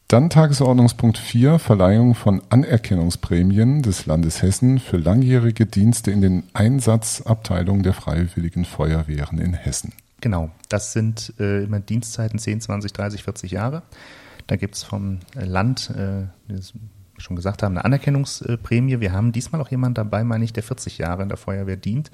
Dann 0.10 0.29
Tagesordnungspunkt 0.29 1.18
4, 1.18 1.60
Verleihung 1.60 2.13
von 2.13 2.41
Anerkennungsprämien 2.50 3.84
des 3.84 4.06
Landes 4.06 4.41
Hessen 4.41 4.79
für 4.79 4.98
langjährige 4.98 5.65
Dienste 5.65 6.12
in 6.12 6.20
den 6.20 6.44
Einsatzabteilungen 6.53 7.84
der 7.84 7.94
Freiwilligen 7.94 8.65
Feuerwehren 8.65 9.38
in 9.38 9.53
Hessen. 9.53 9.94
Genau, 10.22 10.52
das 10.68 10.94
sind 10.94 11.34
äh, 11.40 11.64
immer 11.64 11.80
Dienstzeiten 11.80 12.40
10, 12.40 12.62
20, 12.62 12.92
30, 12.94 13.24
40 13.24 13.52
Jahre. 13.52 13.84
Da 14.48 14.56
gibt 14.56 14.76
es 14.76 14.84
vom 14.84 15.20
Land, 15.36 15.92
äh, 15.92 16.24
wie 16.48 16.56
wir 16.56 16.62
schon 17.18 17.36
gesagt 17.36 17.64
haben, 17.64 17.74
eine 17.78 17.86
Anerkennungsprämie. 17.86 19.00
Wir 19.00 19.14
haben 19.14 19.32
diesmal 19.32 19.62
auch 19.62 19.70
jemanden 19.70 19.96
dabei, 19.96 20.24
meine 20.24 20.44
ich, 20.44 20.54
der 20.54 20.64
40 20.64 20.98
Jahre 20.98 21.24
in 21.24 21.30
der 21.30 21.38
Feuerwehr 21.38 21.78
dient. 21.78 22.12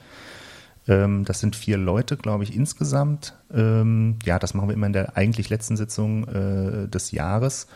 Ähm, 0.88 1.26
das 1.26 1.40
sind 1.40 1.56
vier 1.56 1.78
Leute, 1.78 2.18
glaube 2.18 2.44
ich, 2.44 2.56
insgesamt. 2.56 3.36
Ähm, 3.54 4.18
ja, 4.24 4.38
das 4.38 4.54
machen 4.54 4.70
wir 4.70 4.76
immer 4.76 4.88
in 4.88 4.94
der 4.94 5.18
eigentlich 5.18 5.50
letzten 5.50 5.78
Sitzung 5.78 6.28
äh, 6.28 6.88
des 6.88 7.12
Jahres 7.12 7.68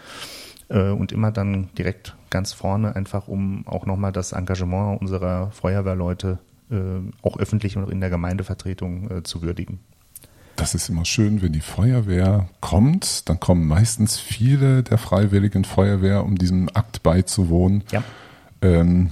äh, 0.69 0.89
und 0.89 1.11
immer 1.11 1.31
dann 1.31 1.69
direkt 1.77 2.15
ganz 2.29 2.53
vorne, 2.53 2.95
einfach 2.95 3.27
um 3.27 3.65
auch 3.67 3.85
nochmal 3.85 4.11
das 4.11 4.33
Engagement 4.33 5.01
unserer 5.01 5.51
Feuerwehrleute 5.51 6.37
äh, 6.69 6.75
auch 7.23 7.39
öffentlich 7.39 7.77
und 7.77 7.89
in 7.89 7.99
der 7.99 8.11
Gemeindevertretung 8.11 9.09
äh, 9.09 9.23
zu 9.23 9.41
würdigen 9.41 9.79
das 10.59 10.75
ist 10.75 10.89
immer 10.89 11.05
schön, 11.05 11.41
wenn 11.41 11.53
die 11.53 11.61
Feuerwehr 11.61 12.49
kommt, 12.59 13.29
dann 13.29 13.39
kommen 13.39 13.65
meistens 13.67 14.17
viele 14.17 14.83
der 14.83 14.97
Freiwilligen 14.97 15.63
Feuerwehr, 15.63 16.25
um 16.25 16.37
diesem 16.37 16.69
Akt 16.73 17.01
beizuwohnen. 17.01 17.83
Ja. 17.91 18.03
Ähm, 18.61 19.11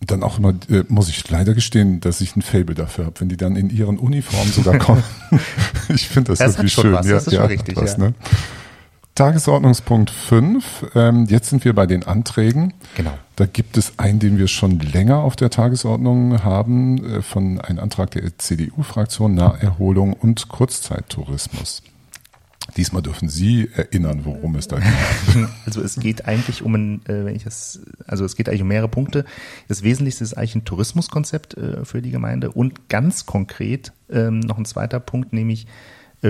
dann 0.00 0.22
auch 0.22 0.38
immer, 0.38 0.50
äh, 0.68 0.84
muss 0.88 1.08
ich 1.08 1.28
leider 1.30 1.54
gestehen, 1.54 2.00
dass 2.00 2.20
ich 2.20 2.36
ein 2.36 2.42
Fable 2.42 2.74
dafür 2.74 3.06
habe, 3.06 3.20
wenn 3.20 3.30
die 3.30 3.38
dann 3.38 3.56
in 3.56 3.70
ihren 3.70 3.98
Uniformen 3.98 4.52
sogar 4.52 4.78
kommen. 4.78 5.02
ich 5.88 6.08
finde 6.08 6.32
das, 6.32 6.40
das 6.40 6.58
wirklich 6.58 6.74
schön. 6.74 6.92
Was, 6.92 7.06
ja, 7.06 7.14
das 7.14 7.26
ist 7.26 7.32
ja, 7.32 7.40
schon 7.40 7.48
richtig, 7.48 7.76
was, 7.76 7.92
ja. 7.92 7.98
Ne? 7.98 8.14
Tagesordnungspunkt 9.14 10.10
5. 10.10 10.86
Ähm, 10.96 11.26
jetzt 11.26 11.50
sind 11.50 11.64
wir 11.64 11.72
bei 11.72 11.86
den 11.86 12.02
Anträgen. 12.02 12.74
Genau. 12.96 13.16
Da 13.36 13.46
gibt 13.46 13.76
es 13.76 13.98
einen, 13.98 14.18
den 14.18 14.38
wir 14.38 14.48
schon 14.48 14.80
länger 14.80 15.18
auf 15.18 15.36
der 15.36 15.50
Tagesordnung 15.50 16.42
haben, 16.42 17.04
äh, 17.04 17.22
von 17.22 17.60
einem 17.60 17.78
Antrag 17.78 18.10
der 18.10 18.36
CDU-Fraktion 18.36 19.34
Naherholung 19.34 20.14
und 20.14 20.48
Kurzzeittourismus. 20.48 21.82
Diesmal 22.76 23.02
dürfen 23.02 23.28
Sie 23.28 23.70
erinnern, 23.72 24.22
worum 24.24 24.56
es 24.56 24.66
da 24.66 24.80
geht. 24.80 24.88
Also 25.66 25.80
es 25.80 25.96
geht 25.96 26.26
eigentlich 26.26 26.62
um 26.62 26.74
ein, 26.74 27.06
äh, 27.06 27.24
wenn 27.24 27.36
ich 27.36 27.44
das, 27.44 27.80
also 28.06 28.24
es 28.24 28.34
geht 28.34 28.48
eigentlich 28.48 28.62
um 28.62 28.68
mehrere 28.68 28.88
Punkte. 28.88 29.24
Das 29.68 29.84
Wesentlichste 29.84 30.24
ist 30.24 30.34
eigentlich 30.34 30.56
ein 30.56 30.64
Tourismuskonzept 30.64 31.56
äh, 31.56 31.84
für 31.84 32.02
die 32.02 32.10
Gemeinde 32.10 32.50
und 32.50 32.88
ganz 32.88 33.26
konkret 33.26 33.92
ähm, 34.10 34.40
noch 34.40 34.58
ein 34.58 34.64
zweiter 34.64 34.98
Punkt, 34.98 35.32
nämlich 35.32 35.68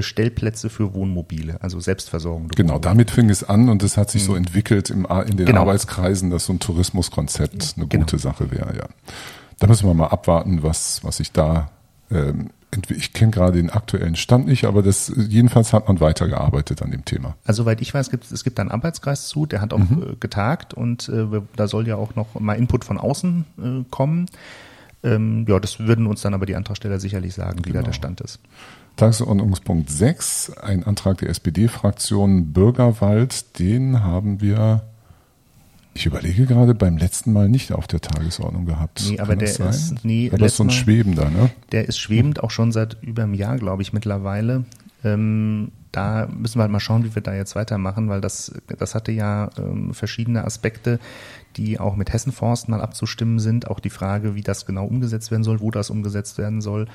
Stellplätze 0.02 0.70
für 0.70 0.94
Wohnmobile, 0.94 1.56
also 1.60 1.80
Selbstversorgung. 1.80 2.48
Genau, 2.48 2.78
damit 2.78 3.10
fing 3.10 3.30
es 3.30 3.44
an 3.44 3.68
und 3.68 3.82
es 3.82 3.96
hat 3.96 4.10
sich 4.10 4.24
so 4.24 4.34
entwickelt 4.34 4.90
im, 4.90 5.06
in 5.26 5.36
den 5.36 5.46
Genau. 5.46 5.60
Arbeitskreisen, 5.62 6.30
dass 6.30 6.46
so 6.46 6.52
ein 6.52 6.60
Tourismuskonzept 6.60 7.74
eine 7.76 7.86
Genau. 7.86 8.04
gute 8.04 8.18
Sache 8.18 8.50
wäre, 8.50 8.76
ja. 8.76 8.84
Da 9.58 9.66
müssen 9.66 9.86
wir 9.86 9.94
mal 9.94 10.08
abwarten, 10.08 10.62
was, 10.62 11.02
was 11.04 11.18
sich 11.18 11.32
da, 11.32 11.70
ähm, 12.10 12.50
ich 12.88 13.12
kenne 13.12 13.30
gerade 13.30 13.56
den 13.58 13.70
aktuellen 13.70 14.16
Stand 14.16 14.46
nicht, 14.48 14.64
aber 14.64 14.82
das, 14.82 15.12
jedenfalls 15.16 15.72
hat 15.72 15.86
man 15.86 16.00
weitergearbeitet 16.00 16.82
an 16.82 16.90
dem 16.90 17.04
Thema. 17.04 17.36
Also 17.44 17.62
soweit 17.62 17.80
ich 17.80 17.94
weiß, 17.94 18.10
gibt 18.10 18.30
es, 18.30 18.42
gibt 18.42 18.58
einen 18.58 18.72
Arbeitskreis 18.72 19.28
zu, 19.28 19.46
der 19.46 19.60
hat 19.60 19.72
auch 19.72 19.78
äh, 19.78 20.16
getagt 20.18 20.74
und 20.74 21.08
äh, 21.08 21.26
da 21.54 21.68
soll 21.68 21.86
ja 21.86 21.94
auch 21.96 22.16
noch 22.16 22.38
mal 22.40 22.54
Input 22.54 22.84
von 22.84 22.98
außen 22.98 23.44
äh, 23.58 23.84
kommen. 23.90 24.26
Ähm, 25.04 25.44
ja, 25.48 25.60
das 25.60 25.78
würden 25.78 26.06
uns 26.06 26.22
dann 26.22 26.34
aber 26.34 26.46
die 26.46 26.56
Antragsteller 26.56 26.98
sicherlich 26.98 27.34
sagen, 27.34 27.60
wie 27.64 27.72
da 27.72 27.82
der 27.82 27.92
Stand 27.92 28.20
ist. 28.22 28.40
Tagesordnungspunkt 28.96 29.90
6, 29.90 30.52
ein 30.62 30.84
Antrag 30.84 31.18
der 31.18 31.28
SPD-Fraktion 31.30 32.52
Bürgerwald, 32.52 33.58
den 33.58 34.02
haben 34.04 34.40
wir, 34.40 34.82
ich 35.94 36.06
überlege 36.06 36.46
gerade, 36.46 36.74
beim 36.74 36.96
letzten 36.96 37.32
Mal 37.32 37.48
nicht 37.48 37.72
auf 37.72 37.86
der 37.88 38.00
Tagesordnung 38.00 38.66
gehabt. 38.66 39.04
Nee, 39.08 39.18
aber 39.18 39.30
Kann 39.30 39.38
der 39.40 39.48
sein? 39.48 39.68
ist- 39.70 40.04
nee, 40.04 40.30
aber 40.32 40.46
ist 40.46 40.56
so 40.56 40.62
ein 40.62 40.68
Mal- 40.68 40.72
Schwebender, 40.72 41.28
ne? 41.30 41.50
Der 41.72 41.88
ist 41.88 41.98
schwebend 41.98 42.42
auch 42.42 42.50
schon 42.52 42.70
seit 42.70 42.96
über 43.02 43.24
einem 43.24 43.34
Jahr, 43.34 43.56
glaube 43.58 43.82
ich, 43.82 43.92
mittlerweile. 43.92 44.64
Ähm, 45.02 45.72
da 45.90 46.26
müssen 46.32 46.58
wir 46.58 46.62
halt 46.62 46.72
mal 46.72 46.80
schauen, 46.80 47.04
wie 47.04 47.14
wir 47.14 47.22
da 47.22 47.34
jetzt 47.34 47.54
weitermachen, 47.56 48.08
weil 48.08 48.20
das, 48.20 48.52
das 48.78 48.94
hatte 48.94 49.12
ja 49.12 49.50
ähm, 49.58 49.92
verschiedene 49.94 50.44
Aspekte, 50.44 50.98
die 51.56 51.78
auch 51.78 51.94
mit 51.94 52.12
Hessenforst 52.12 52.68
mal 52.68 52.80
abzustimmen 52.80 53.38
sind. 53.38 53.68
Auch 53.70 53.78
die 53.80 53.90
Frage, 53.90 54.34
wie 54.34 54.40
das 54.42 54.66
genau 54.66 54.86
umgesetzt 54.86 55.30
werden 55.30 55.44
soll, 55.44 55.60
wo 55.60 55.70
das 55.70 55.90
umgesetzt 55.90 56.38
werden 56.38 56.60
soll. 56.60 56.86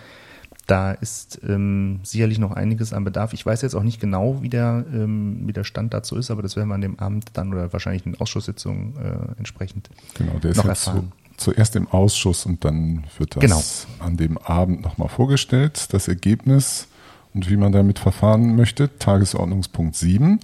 Da 0.69 0.91
ist 0.91 1.41
ähm, 1.47 1.99
sicherlich 2.03 2.37
noch 2.37 2.51
einiges 2.51 2.93
an 2.93 3.03
Bedarf. 3.03 3.33
Ich 3.33 3.43
weiß 3.43 3.63
jetzt 3.63 3.73
auch 3.73 3.81
nicht 3.81 3.99
genau, 3.99 4.43
wie 4.43 4.49
der, 4.49 4.85
ähm, 4.93 5.47
wie 5.47 5.51
der 5.51 5.63
Stand 5.63 5.95
dazu 5.95 6.15
ist, 6.15 6.29
aber 6.29 6.43
das 6.43 6.55
werden 6.55 6.69
wir 6.69 6.75
an 6.75 6.81
dem 6.81 6.99
Abend 6.99 7.25
dann 7.33 7.51
oder 7.51 7.73
wahrscheinlich 7.73 8.05
in 8.05 8.15
Ausschusssitzungen 8.19 8.93
äh, 8.97 9.39
entsprechend 9.39 9.89
Genau, 10.13 10.33
der 10.33 10.51
ist 10.51 10.63
jetzt 10.63 10.83
zu, 10.83 11.11
zuerst 11.37 11.75
im 11.75 11.87
Ausschuss 11.87 12.45
und 12.45 12.63
dann 12.65 13.05
wird 13.17 13.35
das 13.35 13.41
Genau. 13.41 14.05
an 14.05 14.17
dem 14.17 14.37
Abend 14.37 14.81
nochmal 14.81 15.09
vorgestellt, 15.09 15.91
das 15.91 16.07
Ergebnis 16.07 16.87
und 17.33 17.49
wie 17.49 17.57
man 17.57 17.71
damit 17.71 17.97
verfahren 17.97 18.55
möchte. 18.55 18.95
Tagesordnungspunkt 18.99 19.95
7. 19.95 20.39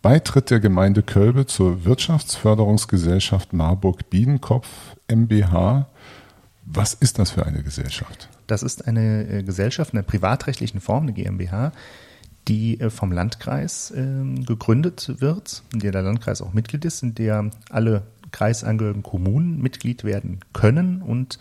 Beitritt 0.00 0.50
der 0.50 0.60
Gemeinde 0.60 1.02
Kölbe 1.02 1.46
zur 1.46 1.84
Wirtschaftsförderungsgesellschaft 1.84 3.52
Marburg-Biedenkopf 3.52 4.68
MBH. 5.08 5.86
Was 6.66 6.94
ist 6.94 7.18
das 7.18 7.32
für 7.32 7.44
eine 7.44 7.64
Gesellschaft? 7.64 8.28
Das 8.46 8.62
ist 8.62 8.86
eine 8.86 9.28
äh, 9.28 9.42
Gesellschaft 9.42 9.92
in 9.92 9.96
der 9.96 10.04
privatrechtlichen 10.04 10.80
Form, 10.80 11.04
eine 11.04 11.12
GmbH, 11.12 11.72
die 12.48 12.80
äh, 12.80 12.90
vom 12.90 13.12
Landkreis 13.12 13.92
ähm, 13.96 14.44
gegründet 14.44 15.20
wird, 15.20 15.62
in 15.72 15.80
der 15.80 15.92
der 15.92 16.02
Landkreis 16.02 16.42
auch 16.42 16.52
Mitglied 16.52 16.84
ist, 16.84 17.02
in 17.02 17.14
der 17.14 17.50
alle 17.70 18.02
kreisangehörigen 18.32 19.02
Kommunen 19.02 19.60
Mitglied 19.62 20.04
werden 20.04 20.40
können 20.52 21.02
und 21.02 21.38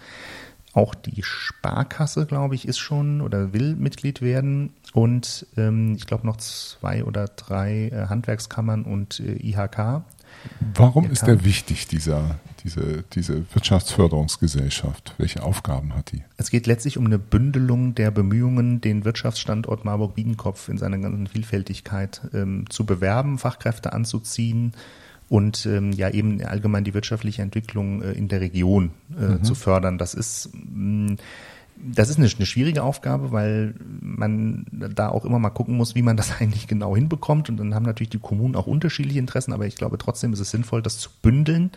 auch 0.73 0.93
die 0.93 1.23
Sparkasse, 1.23 2.25
glaube 2.25 2.55
ich, 2.55 2.67
ist 2.67 2.79
schon 2.79 3.21
oder 3.21 3.53
will 3.53 3.75
Mitglied 3.75 4.21
werden 4.21 4.73
und 4.93 5.47
ähm, 5.55 5.95
ich 5.95 6.05
glaube 6.05 6.25
noch 6.27 6.37
zwei 6.37 7.05
oder 7.05 7.27
drei 7.27 7.87
äh, 7.87 8.07
Handwerkskammern 8.07 8.83
und 8.83 9.21
äh, 9.21 9.35
IHK. 9.35 10.03
Warum 10.73 11.09
ist 11.09 11.27
der 11.27 11.43
wichtig, 11.45 11.87
dieser, 11.87 12.39
diese, 12.63 13.03
diese 13.13 13.43
Wirtschaftsförderungsgesellschaft? 13.53 15.13
Welche 15.17 15.43
Aufgaben 15.43 15.95
hat 15.95 16.11
die? 16.11 16.23
Es 16.37 16.49
geht 16.49 16.67
letztlich 16.67 16.97
um 16.97 17.05
eine 17.05 17.19
Bündelung 17.19 17.95
der 17.95 18.11
Bemühungen, 18.11 18.81
den 18.81 19.05
Wirtschaftsstandort 19.05 19.85
Marburg-Biedenkopf 19.85 20.69
in 20.69 20.77
seiner 20.77 20.97
ganzen 20.97 21.27
Vielfältigkeit 21.27 22.21
ähm, 22.33 22.65
zu 22.69 22.85
bewerben, 22.85 23.37
Fachkräfte 23.37 23.93
anzuziehen 23.93 24.73
und 25.29 25.65
ähm, 25.65 25.91
ja 25.91 26.09
eben 26.09 26.43
allgemein 26.43 26.83
die 26.83 26.93
wirtschaftliche 26.93 27.41
Entwicklung 27.41 28.01
äh, 28.01 28.11
in 28.11 28.27
der 28.27 28.41
Region 28.41 28.91
äh, 29.19 29.41
zu 29.41 29.55
fördern. 29.55 29.97
Das 29.97 30.13
ist 30.13 30.49
mh, 30.53 31.15
das 31.77 32.09
ist 32.09 32.17
eine, 32.17 32.27
eine 32.27 32.45
schwierige 32.45 32.83
Aufgabe, 32.83 33.31
weil 33.31 33.75
man 34.01 34.65
da 34.71 35.09
auch 35.09 35.25
immer 35.25 35.39
mal 35.39 35.49
gucken 35.49 35.75
muss, 35.75 35.95
wie 35.95 36.01
man 36.01 36.17
das 36.17 36.31
eigentlich 36.39 36.67
genau 36.67 36.95
hinbekommt. 36.95 37.49
Und 37.49 37.57
dann 37.57 37.75
haben 37.75 37.85
natürlich 37.85 38.09
die 38.09 38.19
Kommunen 38.19 38.55
auch 38.55 38.67
unterschiedliche 38.67 39.19
Interessen, 39.19 39.53
aber 39.53 39.65
ich 39.65 39.75
glaube 39.75 39.97
trotzdem 39.97 40.33
ist 40.33 40.39
es 40.39 40.51
sinnvoll, 40.51 40.81
das 40.81 40.97
zu 40.97 41.09
bündeln 41.21 41.71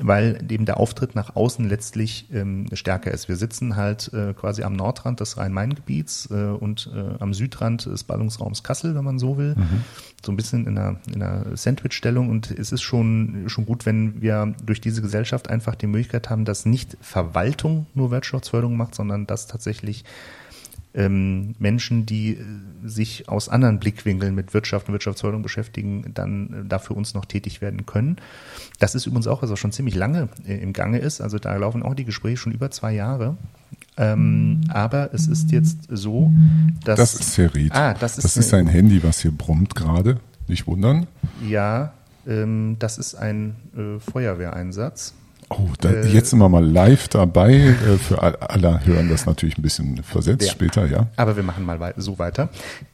weil 0.00 0.44
eben 0.50 0.66
der 0.66 0.78
Auftritt 0.78 1.14
nach 1.14 1.36
außen 1.36 1.66
letztlich 1.68 2.28
ähm, 2.32 2.66
stärker 2.72 3.10
ist. 3.12 3.28
Wir 3.28 3.36
sitzen 3.36 3.76
halt 3.76 4.12
äh, 4.12 4.34
quasi 4.34 4.62
am 4.62 4.74
Nordrand 4.74 5.20
des 5.20 5.38
Rhein-Main-Gebiets 5.38 6.28
äh, 6.30 6.34
und 6.34 6.90
äh, 6.94 7.14
am 7.18 7.32
Südrand 7.32 7.86
des 7.86 8.04
Ballungsraums 8.04 8.62
Kassel, 8.62 8.94
wenn 8.94 9.04
man 9.04 9.18
so 9.18 9.38
will. 9.38 9.54
So 10.24 10.32
ein 10.32 10.36
bisschen 10.36 10.66
in 10.66 10.76
einer, 10.76 10.98
in 11.06 11.22
einer 11.22 11.56
Sandwich-Stellung 11.56 12.28
und 12.28 12.50
es 12.50 12.72
ist 12.72 12.82
schon, 12.82 13.44
schon 13.46 13.64
gut, 13.64 13.86
wenn 13.86 14.20
wir 14.20 14.54
durch 14.64 14.80
diese 14.80 15.00
Gesellschaft 15.00 15.48
einfach 15.48 15.74
die 15.74 15.86
Möglichkeit 15.86 16.30
haben, 16.30 16.44
dass 16.44 16.66
nicht 16.66 16.96
Verwaltung 17.00 17.86
nur 17.94 18.10
Wirtschaftsförderung 18.10 18.76
macht, 18.76 18.94
sondern 18.94 19.26
dass 19.26 19.46
tatsächlich 19.46 20.04
ähm, 20.96 21.54
Menschen, 21.58 22.06
die 22.06 22.32
äh, 22.32 22.38
sich 22.84 23.28
aus 23.28 23.48
anderen 23.48 23.78
Blickwinkeln 23.78 24.34
mit 24.34 24.54
Wirtschaft 24.54 24.88
und 24.88 24.94
Wirtschaftsförderung 24.94 25.42
beschäftigen, 25.42 26.10
dann 26.14 26.64
äh, 26.64 26.68
da 26.68 26.78
für 26.78 26.94
uns 26.94 27.14
noch 27.14 27.26
tätig 27.26 27.60
werden 27.60 27.84
können. 27.84 28.16
Das 28.78 28.94
ist 28.94 29.06
übrigens 29.06 29.26
auch, 29.26 29.42
was 29.42 29.50
auch 29.50 29.56
schon 29.58 29.72
ziemlich 29.72 29.94
lange 29.94 30.28
äh, 30.46 30.56
im 30.56 30.72
Gange 30.72 30.98
ist. 30.98 31.20
Also 31.20 31.38
da 31.38 31.54
laufen 31.56 31.82
auch 31.82 31.94
die 31.94 32.04
Gespräche 32.06 32.38
schon 32.38 32.52
über 32.52 32.70
zwei 32.70 32.94
Jahre. 32.94 33.36
Ähm, 33.98 34.62
aber 34.68 35.12
es 35.12 35.26
ist 35.26 35.52
jetzt 35.52 35.78
so, 35.88 36.32
dass 36.84 36.98
Das 36.98 37.14
ist 37.14 37.34
Serit. 37.34 37.72
Ah, 37.72 37.94
das 37.94 38.18
ist, 38.18 38.24
das 38.24 38.36
ist 38.36 38.54
ein 38.54 38.66
Handy, 38.66 39.02
was 39.02 39.20
hier 39.20 39.32
brummt 39.32 39.74
gerade. 39.74 40.18
Nicht 40.48 40.66
wundern. 40.66 41.06
ja, 41.46 41.92
ähm, 42.26 42.76
das 42.78 42.98
ist 42.98 43.14
ein 43.14 43.56
äh, 43.76 43.98
Feuerwehreinsatz. 44.00 45.14
Oh, 45.48 45.68
da, 45.80 45.90
Äh, 45.90 46.08
jetzt 46.08 46.30
sind 46.30 46.40
wir 46.40 46.48
mal 46.48 46.64
live 46.64 47.06
dabei. 47.08 47.52
Äh, 47.54 47.98
Für 47.98 48.20
all- 48.22 48.34
alle 48.36 48.84
hören 48.84 49.08
das 49.08 49.26
natürlich 49.26 49.56
ein 49.58 49.62
bisschen 49.62 50.02
versetzt 50.02 50.44
Ja. 50.46 50.50
später, 50.50 50.86
ja. 50.86 51.06
Aber 51.16 51.36
wir 51.36 51.44
machen 51.44 51.64
mal 51.64 51.78
wei 51.78 51.94
so 51.96 52.18
weiter. 52.18 52.48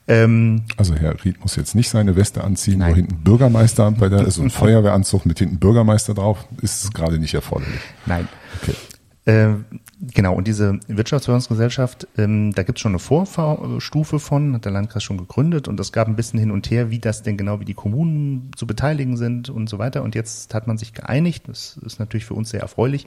Ähm, 0.07 0.65
Also 0.77 0.95
Herr 0.95 1.15
Ried 1.25 1.41
muss 1.41 1.57
jetzt 1.57 1.75
nicht 1.75 1.89
seine 1.89 2.15
Weste 2.15 2.45
anziehen, 2.45 2.81
Nein. 2.81 2.91
wo 2.91 2.97
hinten 2.97 3.17
Bürgermeister 3.25 3.91
bei 3.93 4.09
der, 4.11 4.21
also 4.21 4.43
ein 4.43 4.51
Feuerwehranzug 4.51 5.25
mit 5.25 5.39
hinten 5.39 5.59
Bürgermeister 5.59 6.13
drauf, 6.13 6.47
ist 6.61 6.93
gerade 6.93 7.19
nicht 7.19 7.33
erforderlich. 7.35 7.81
nein. 8.05 8.29
Okay. 8.63 8.75
Äh, 9.25 9.55
genau, 10.01 10.35
und 10.35 10.49
diese 10.49 10.81
Wirtschaftsförderungsgesellschaft, 10.89 12.09
ähm, 12.19 12.53
da 12.55 12.65
gibt 12.65 12.79
es 12.79 12.83
schon 12.83 12.93
eine 12.93 12.99
Vorstufe 12.99 14.19
von, 14.19 14.55
hat 14.55 14.65
der 14.65 14.73
Landkreis 14.73 15.05
schon 15.05 15.17
gegründet 15.17 15.69
und 15.69 15.79
es 15.79 15.93
gab 15.93 16.09
ein 16.09 16.17
bisschen 16.17 16.41
hin 16.41 16.51
und 16.51 16.71
her, 16.71 16.91
wie 16.91 16.99
das 16.99 17.23
denn 17.23 17.37
genau, 17.37 17.61
wie 17.61 17.65
die 17.65 17.75
Kommunen 17.75 18.51
zu 18.57 18.67
beteiligen 18.67 19.17
sind 19.17 19.49
und 19.49 19.69
so 19.69 19.79
weiter. 19.79 20.03
Und 20.03 20.17
jetzt 20.17 20.55
hat 20.55 20.67
man 20.67 20.77
sich 20.77 20.93
geeinigt, 20.93 21.45
das 21.47 21.77
ist 21.85 22.01
natürlich 22.01 22.25
für 22.25 22.35
uns 22.35 22.51
sehr 22.51 22.61
erfreulich. 22.61 23.07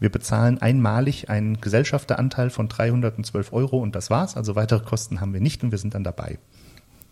Wir 0.00 0.10
bezahlen 0.10 0.60
einmalig 0.60 1.30
einen 1.30 1.60
Gesellschafteranteil 1.60 2.50
von 2.50 2.68
312 2.68 3.52
Euro 3.52 3.78
und 3.78 3.96
das 3.96 4.10
war's. 4.10 4.36
Also 4.36 4.54
weitere 4.54 4.84
Kosten 4.84 5.20
haben 5.20 5.32
wir 5.32 5.40
nicht 5.40 5.64
und 5.64 5.70
wir 5.70 5.78
sind 5.78 5.94
dann 5.94 6.04
dabei. 6.04 6.38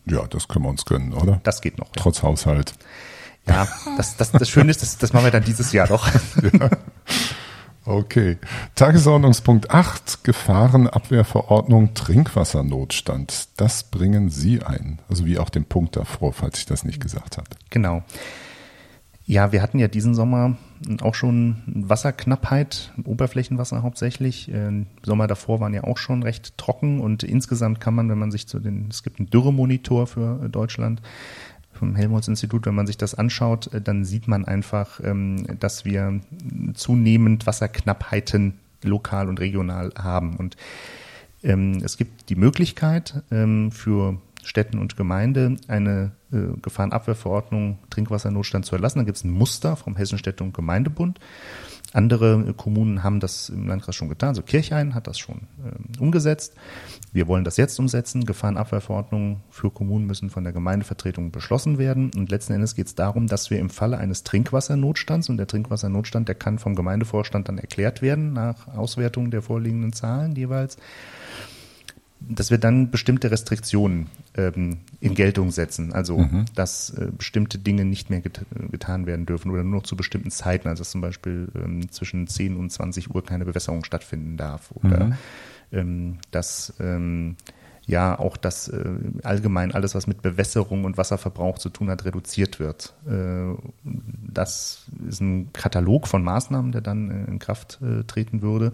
Ja, 0.04 0.26
das 0.28 0.46
können 0.46 0.66
wir 0.66 0.68
uns 0.68 0.84
gönnen, 0.84 1.14
oder? 1.14 1.40
Das 1.42 1.62
geht 1.62 1.78
noch. 1.78 1.88
Ja, 1.88 2.02
Trotz 2.02 2.22
Haushalt. 2.22 2.74
ja 3.48 3.66
das, 3.96 4.16
das, 4.18 4.30
das 4.30 4.48
Schöne 4.48 4.70
ist, 4.70 4.82
das, 4.82 4.98
das 4.98 5.12
machen 5.12 5.24
wir 5.24 5.32
dann 5.32 5.42
dieses 5.42 5.72
Jahr 5.72 5.88
doch. 5.88 6.06
Okay. 7.86 8.38
Tagesordnungspunkt 8.74 9.70
8, 9.70 10.24
Gefahrenabwehrverordnung 10.24 11.94
Trinkwassernotstand. 11.94 13.48
Das 13.56 13.84
bringen 13.84 14.28
Sie 14.28 14.60
ein. 14.60 14.98
Also 15.08 15.24
wie 15.24 15.38
auch 15.38 15.50
den 15.50 15.64
Punkt 15.64 15.96
davor, 15.96 16.32
falls 16.32 16.58
ich 16.58 16.66
das 16.66 16.84
nicht 16.84 17.00
gesagt 17.00 17.38
habe. 17.38 17.48
Genau. 17.70 18.02
Ja, 19.24 19.50
wir 19.50 19.62
hatten 19.62 19.78
ja 19.78 19.88
diesen 19.88 20.14
Sommer 20.14 20.56
auch 21.00 21.14
schon 21.14 21.62
Wasserknappheit, 21.66 22.92
Oberflächenwasser 23.04 23.82
hauptsächlich. 23.82 24.52
Äh, 24.52 24.84
Sommer 25.02 25.26
davor 25.26 25.60
waren 25.60 25.74
ja 25.74 25.84
auch 25.84 25.98
schon 25.98 26.22
recht 26.22 26.58
trocken 26.58 27.00
und 27.00 27.22
insgesamt 27.22 27.80
kann 27.80 27.94
man, 27.94 28.08
wenn 28.08 28.18
man 28.18 28.30
sich 28.30 28.46
zu 28.46 28.60
den, 28.60 28.88
es 28.90 29.02
gibt 29.02 29.18
einen 29.18 29.30
Dürremonitor 29.30 30.06
für 30.06 30.44
äh, 30.44 30.48
Deutschland 30.48 31.02
vom 31.76 31.94
Helmholtz-Institut, 31.94 32.66
wenn 32.66 32.74
man 32.74 32.86
sich 32.86 32.96
das 32.96 33.14
anschaut, 33.14 33.72
äh, 33.72 33.80
dann 33.80 34.04
sieht 34.04 34.28
man 34.28 34.44
einfach, 34.44 35.00
ähm, 35.02 35.46
dass 35.58 35.84
wir 35.84 36.20
zunehmend 36.74 37.46
Wasserknappheiten 37.46 38.54
lokal 38.82 39.28
und 39.28 39.40
regional 39.40 39.92
haben. 39.96 40.36
Und 40.36 40.56
ähm, 41.42 41.80
es 41.82 41.96
gibt 41.96 42.28
die 42.28 42.36
Möglichkeit 42.36 43.22
ähm, 43.30 43.70
für 43.72 44.20
Städten 44.42 44.78
und 44.78 44.96
Gemeinde 44.96 45.56
eine 45.68 46.12
äh, 46.32 46.58
Gefahrenabwehrverordnung 46.62 47.78
Trinkwassernotstand 47.90 48.64
zu 48.64 48.76
erlassen. 48.76 48.98
Da 48.98 49.04
gibt 49.04 49.18
es 49.18 49.24
ein 49.24 49.30
Muster 49.30 49.76
vom 49.76 49.96
Hessischen 49.96 50.18
Städte- 50.18 50.44
und 50.44 50.54
Gemeindebund. 50.54 51.18
Andere 51.96 52.52
Kommunen 52.58 53.02
haben 53.02 53.20
das 53.20 53.48
im 53.48 53.66
Landkreis 53.68 53.94
schon 53.94 54.10
getan. 54.10 54.34
So 54.34 54.42
also 54.42 54.50
Kirchhain 54.50 54.94
hat 54.94 55.06
das 55.06 55.18
schon 55.18 55.48
äh, 55.64 55.98
umgesetzt. 55.98 56.54
Wir 57.10 57.26
wollen 57.26 57.42
das 57.42 57.56
jetzt 57.56 57.78
umsetzen. 57.78 58.26
Gefahrenabwehrverordnungen 58.26 59.40
für 59.48 59.70
Kommunen 59.70 60.06
müssen 60.06 60.28
von 60.28 60.44
der 60.44 60.52
Gemeindevertretung 60.52 61.30
beschlossen 61.30 61.78
werden. 61.78 62.10
Und 62.14 62.30
letzten 62.30 62.52
Endes 62.52 62.74
geht 62.74 62.88
es 62.88 62.96
darum, 62.96 63.28
dass 63.28 63.48
wir 63.48 63.58
im 63.58 63.70
Falle 63.70 63.96
eines 63.96 64.24
Trinkwassernotstands, 64.24 65.30
und 65.30 65.38
der 65.38 65.46
Trinkwassernotstand, 65.46 66.28
der 66.28 66.34
kann 66.34 66.58
vom 66.58 66.74
Gemeindevorstand 66.74 67.48
dann 67.48 67.56
erklärt 67.56 68.02
werden 68.02 68.34
nach 68.34 68.68
Auswertung 68.68 69.30
der 69.30 69.40
vorliegenden 69.40 69.94
Zahlen 69.94 70.36
jeweils, 70.36 70.76
dass 72.20 72.50
wir 72.50 72.58
dann 72.58 72.90
bestimmte 72.90 73.30
Restriktionen 73.30 74.06
ähm, 74.36 74.78
in 75.00 75.14
Geltung 75.14 75.50
setzen. 75.50 75.92
Also, 75.92 76.18
mhm. 76.18 76.46
dass 76.54 76.90
äh, 76.90 77.08
bestimmte 77.16 77.58
Dinge 77.58 77.84
nicht 77.84 78.10
mehr 78.10 78.20
get 78.20 78.44
getan 78.70 79.06
werden 79.06 79.26
dürfen 79.26 79.50
oder 79.50 79.62
nur 79.62 79.76
noch 79.80 79.86
zu 79.86 79.96
bestimmten 79.96 80.30
Zeiten. 80.30 80.68
Also, 80.68 80.80
dass 80.80 80.90
zum 80.90 81.00
Beispiel 81.00 81.48
ähm, 81.54 81.90
zwischen 81.90 82.26
10 82.26 82.56
und 82.56 82.70
20 82.70 83.14
Uhr 83.14 83.24
keine 83.24 83.44
Bewässerung 83.44 83.84
stattfinden 83.84 84.36
darf. 84.36 84.70
Oder 84.72 85.06
mhm. 85.06 85.14
ähm, 85.72 86.18
dass 86.30 86.74
ähm, 86.80 87.36
ja 87.86 88.18
auch 88.18 88.36
das 88.36 88.68
äh, 88.68 88.96
allgemein 89.22 89.72
alles, 89.72 89.94
was 89.94 90.06
mit 90.06 90.22
Bewässerung 90.22 90.84
und 90.84 90.98
Wasserverbrauch 90.98 91.58
zu 91.58 91.68
tun 91.68 91.88
hat, 91.88 92.04
reduziert 92.04 92.58
wird. 92.58 92.94
Äh, 93.08 93.54
das 93.84 94.86
ist 95.08 95.20
ein 95.20 95.52
Katalog 95.52 96.08
von 96.08 96.24
Maßnahmen, 96.24 96.72
der 96.72 96.80
dann 96.80 97.10
äh, 97.10 97.30
in 97.30 97.38
Kraft 97.38 97.78
äh, 97.82 98.02
treten 98.04 98.42
würde 98.42 98.72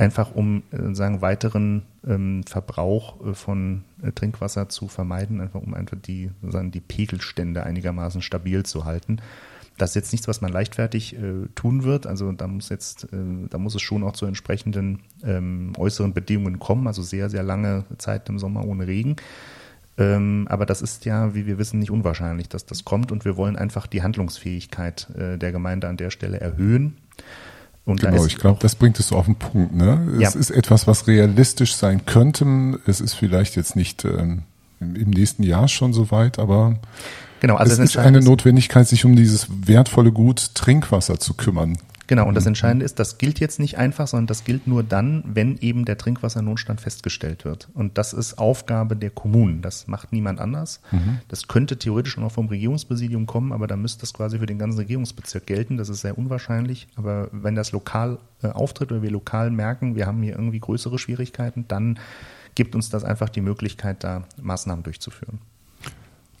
einfach 0.00 0.34
um 0.34 0.62
äh, 0.72 0.94
sagen 0.94 1.20
weiteren 1.20 1.82
ähm, 2.06 2.42
Verbrauch 2.44 3.24
äh, 3.24 3.34
von 3.34 3.84
äh, 4.02 4.12
Trinkwasser 4.12 4.68
zu 4.68 4.88
vermeiden, 4.88 5.40
einfach 5.40 5.60
um 5.60 5.74
einfach 5.74 5.98
die 6.00 6.30
sagen 6.42 6.70
die 6.70 6.80
Pegelstände 6.80 7.62
einigermaßen 7.62 8.22
stabil 8.22 8.64
zu 8.64 8.86
halten. 8.86 9.18
Das 9.76 9.90
ist 9.90 9.94
jetzt 9.94 10.12
nichts, 10.12 10.28
was 10.28 10.40
man 10.40 10.52
leichtfertig 10.52 11.16
äh, 11.16 11.48
tun 11.54 11.84
wird. 11.84 12.06
Also 12.06 12.32
da 12.32 12.46
muss 12.46 12.70
jetzt, 12.70 13.04
äh, 13.12 13.16
da 13.48 13.58
muss 13.58 13.74
es 13.74 13.82
schon 13.82 14.02
auch 14.02 14.12
zu 14.12 14.26
entsprechenden 14.26 15.00
ähm, 15.22 15.72
äußeren 15.76 16.12
Bedingungen 16.12 16.58
kommen. 16.58 16.86
Also 16.86 17.02
sehr, 17.02 17.30
sehr 17.30 17.42
lange 17.42 17.84
Zeit 17.98 18.28
im 18.28 18.38
Sommer 18.38 18.66
ohne 18.66 18.86
Regen. 18.86 19.16
Ähm, 19.96 20.46
aber 20.50 20.66
das 20.66 20.82
ist 20.82 21.04
ja, 21.04 21.34
wie 21.34 21.46
wir 21.46 21.58
wissen, 21.58 21.78
nicht 21.78 21.90
unwahrscheinlich, 21.90 22.48
dass 22.48 22.66
das 22.66 22.84
kommt. 22.84 23.10
Und 23.12 23.24
wir 23.24 23.36
wollen 23.36 23.56
einfach 23.56 23.86
die 23.86 24.02
Handlungsfähigkeit 24.02 25.08
äh, 25.16 25.38
der 25.38 25.52
Gemeinde 25.52 25.88
an 25.88 25.96
der 25.96 26.10
Stelle 26.10 26.40
erhöhen. 26.40 26.96
Und 27.84 28.00
genau, 28.00 28.24
ich 28.26 28.36
glaube, 28.36 28.58
das 28.60 28.74
bringt 28.74 29.00
es 29.00 29.08
so 29.08 29.16
auf 29.16 29.24
den 29.24 29.36
Punkt. 29.36 29.74
Ne? 29.74 30.12
Es 30.16 30.34
ja. 30.34 30.40
ist 30.40 30.50
etwas, 30.50 30.86
was 30.86 31.06
realistisch 31.06 31.74
sein 31.74 32.06
könnte. 32.06 32.78
Es 32.86 33.00
ist 33.00 33.14
vielleicht 33.14 33.56
jetzt 33.56 33.74
nicht 33.74 34.04
ähm, 34.04 34.42
im 34.80 35.10
nächsten 35.10 35.42
Jahr 35.42 35.68
schon 35.68 35.92
so 35.92 36.10
weit, 36.10 36.38
aber 36.38 36.76
genau, 37.40 37.56
also 37.56 37.72
es 37.72 37.78
ist 37.78 37.96
eine 37.96 38.20
Notwendigkeit, 38.20 38.86
sich 38.86 39.04
um 39.04 39.16
dieses 39.16 39.48
wertvolle 39.66 40.12
Gut 40.12 40.54
Trinkwasser 40.54 41.18
zu 41.18 41.34
kümmern. 41.34 41.78
Genau, 42.10 42.26
und 42.26 42.34
das 42.34 42.42
mhm. 42.42 42.48
Entscheidende 42.48 42.84
ist, 42.84 42.98
das 42.98 43.18
gilt 43.18 43.38
jetzt 43.38 43.60
nicht 43.60 43.78
einfach, 43.78 44.08
sondern 44.08 44.26
das 44.26 44.42
gilt 44.42 44.66
nur 44.66 44.82
dann, 44.82 45.22
wenn 45.32 45.56
eben 45.58 45.84
der 45.84 45.96
Trinkwassernotstand 45.96 46.80
festgestellt 46.80 47.44
wird. 47.44 47.68
Und 47.72 47.98
das 47.98 48.12
ist 48.12 48.36
Aufgabe 48.36 48.96
der 48.96 49.10
Kommunen. 49.10 49.62
Das 49.62 49.86
macht 49.86 50.12
niemand 50.12 50.40
anders. 50.40 50.80
Mhm. 50.90 51.20
Das 51.28 51.46
könnte 51.46 51.78
theoretisch 51.78 52.18
auch 52.18 52.32
vom 52.32 52.48
Regierungspräsidium 52.48 53.26
kommen, 53.26 53.52
aber 53.52 53.68
dann 53.68 53.80
müsste 53.80 54.00
das 54.00 54.12
quasi 54.12 54.40
für 54.40 54.46
den 54.46 54.58
ganzen 54.58 54.78
Regierungsbezirk 54.78 55.46
gelten. 55.46 55.76
Das 55.76 55.88
ist 55.88 56.00
sehr 56.00 56.18
unwahrscheinlich. 56.18 56.88
Aber 56.96 57.28
wenn 57.30 57.54
das 57.54 57.70
lokal 57.70 58.18
äh, 58.42 58.48
auftritt 58.48 58.90
oder 58.90 59.02
wir 59.02 59.12
lokal 59.12 59.52
merken, 59.52 59.94
wir 59.94 60.08
haben 60.08 60.20
hier 60.20 60.32
irgendwie 60.32 60.58
größere 60.58 60.98
Schwierigkeiten, 60.98 61.66
dann 61.68 62.00
gibt 62.56 62.74
uns 62.74 62.90
das 62.90 63.04
einfach 63.04 63.28
die 63.28 63.40
Möglichkeit, 63.40 64.02
da 64.02 64.24
Maßnahmen 64.42 64.82
durchzuführen. 64.82 65.38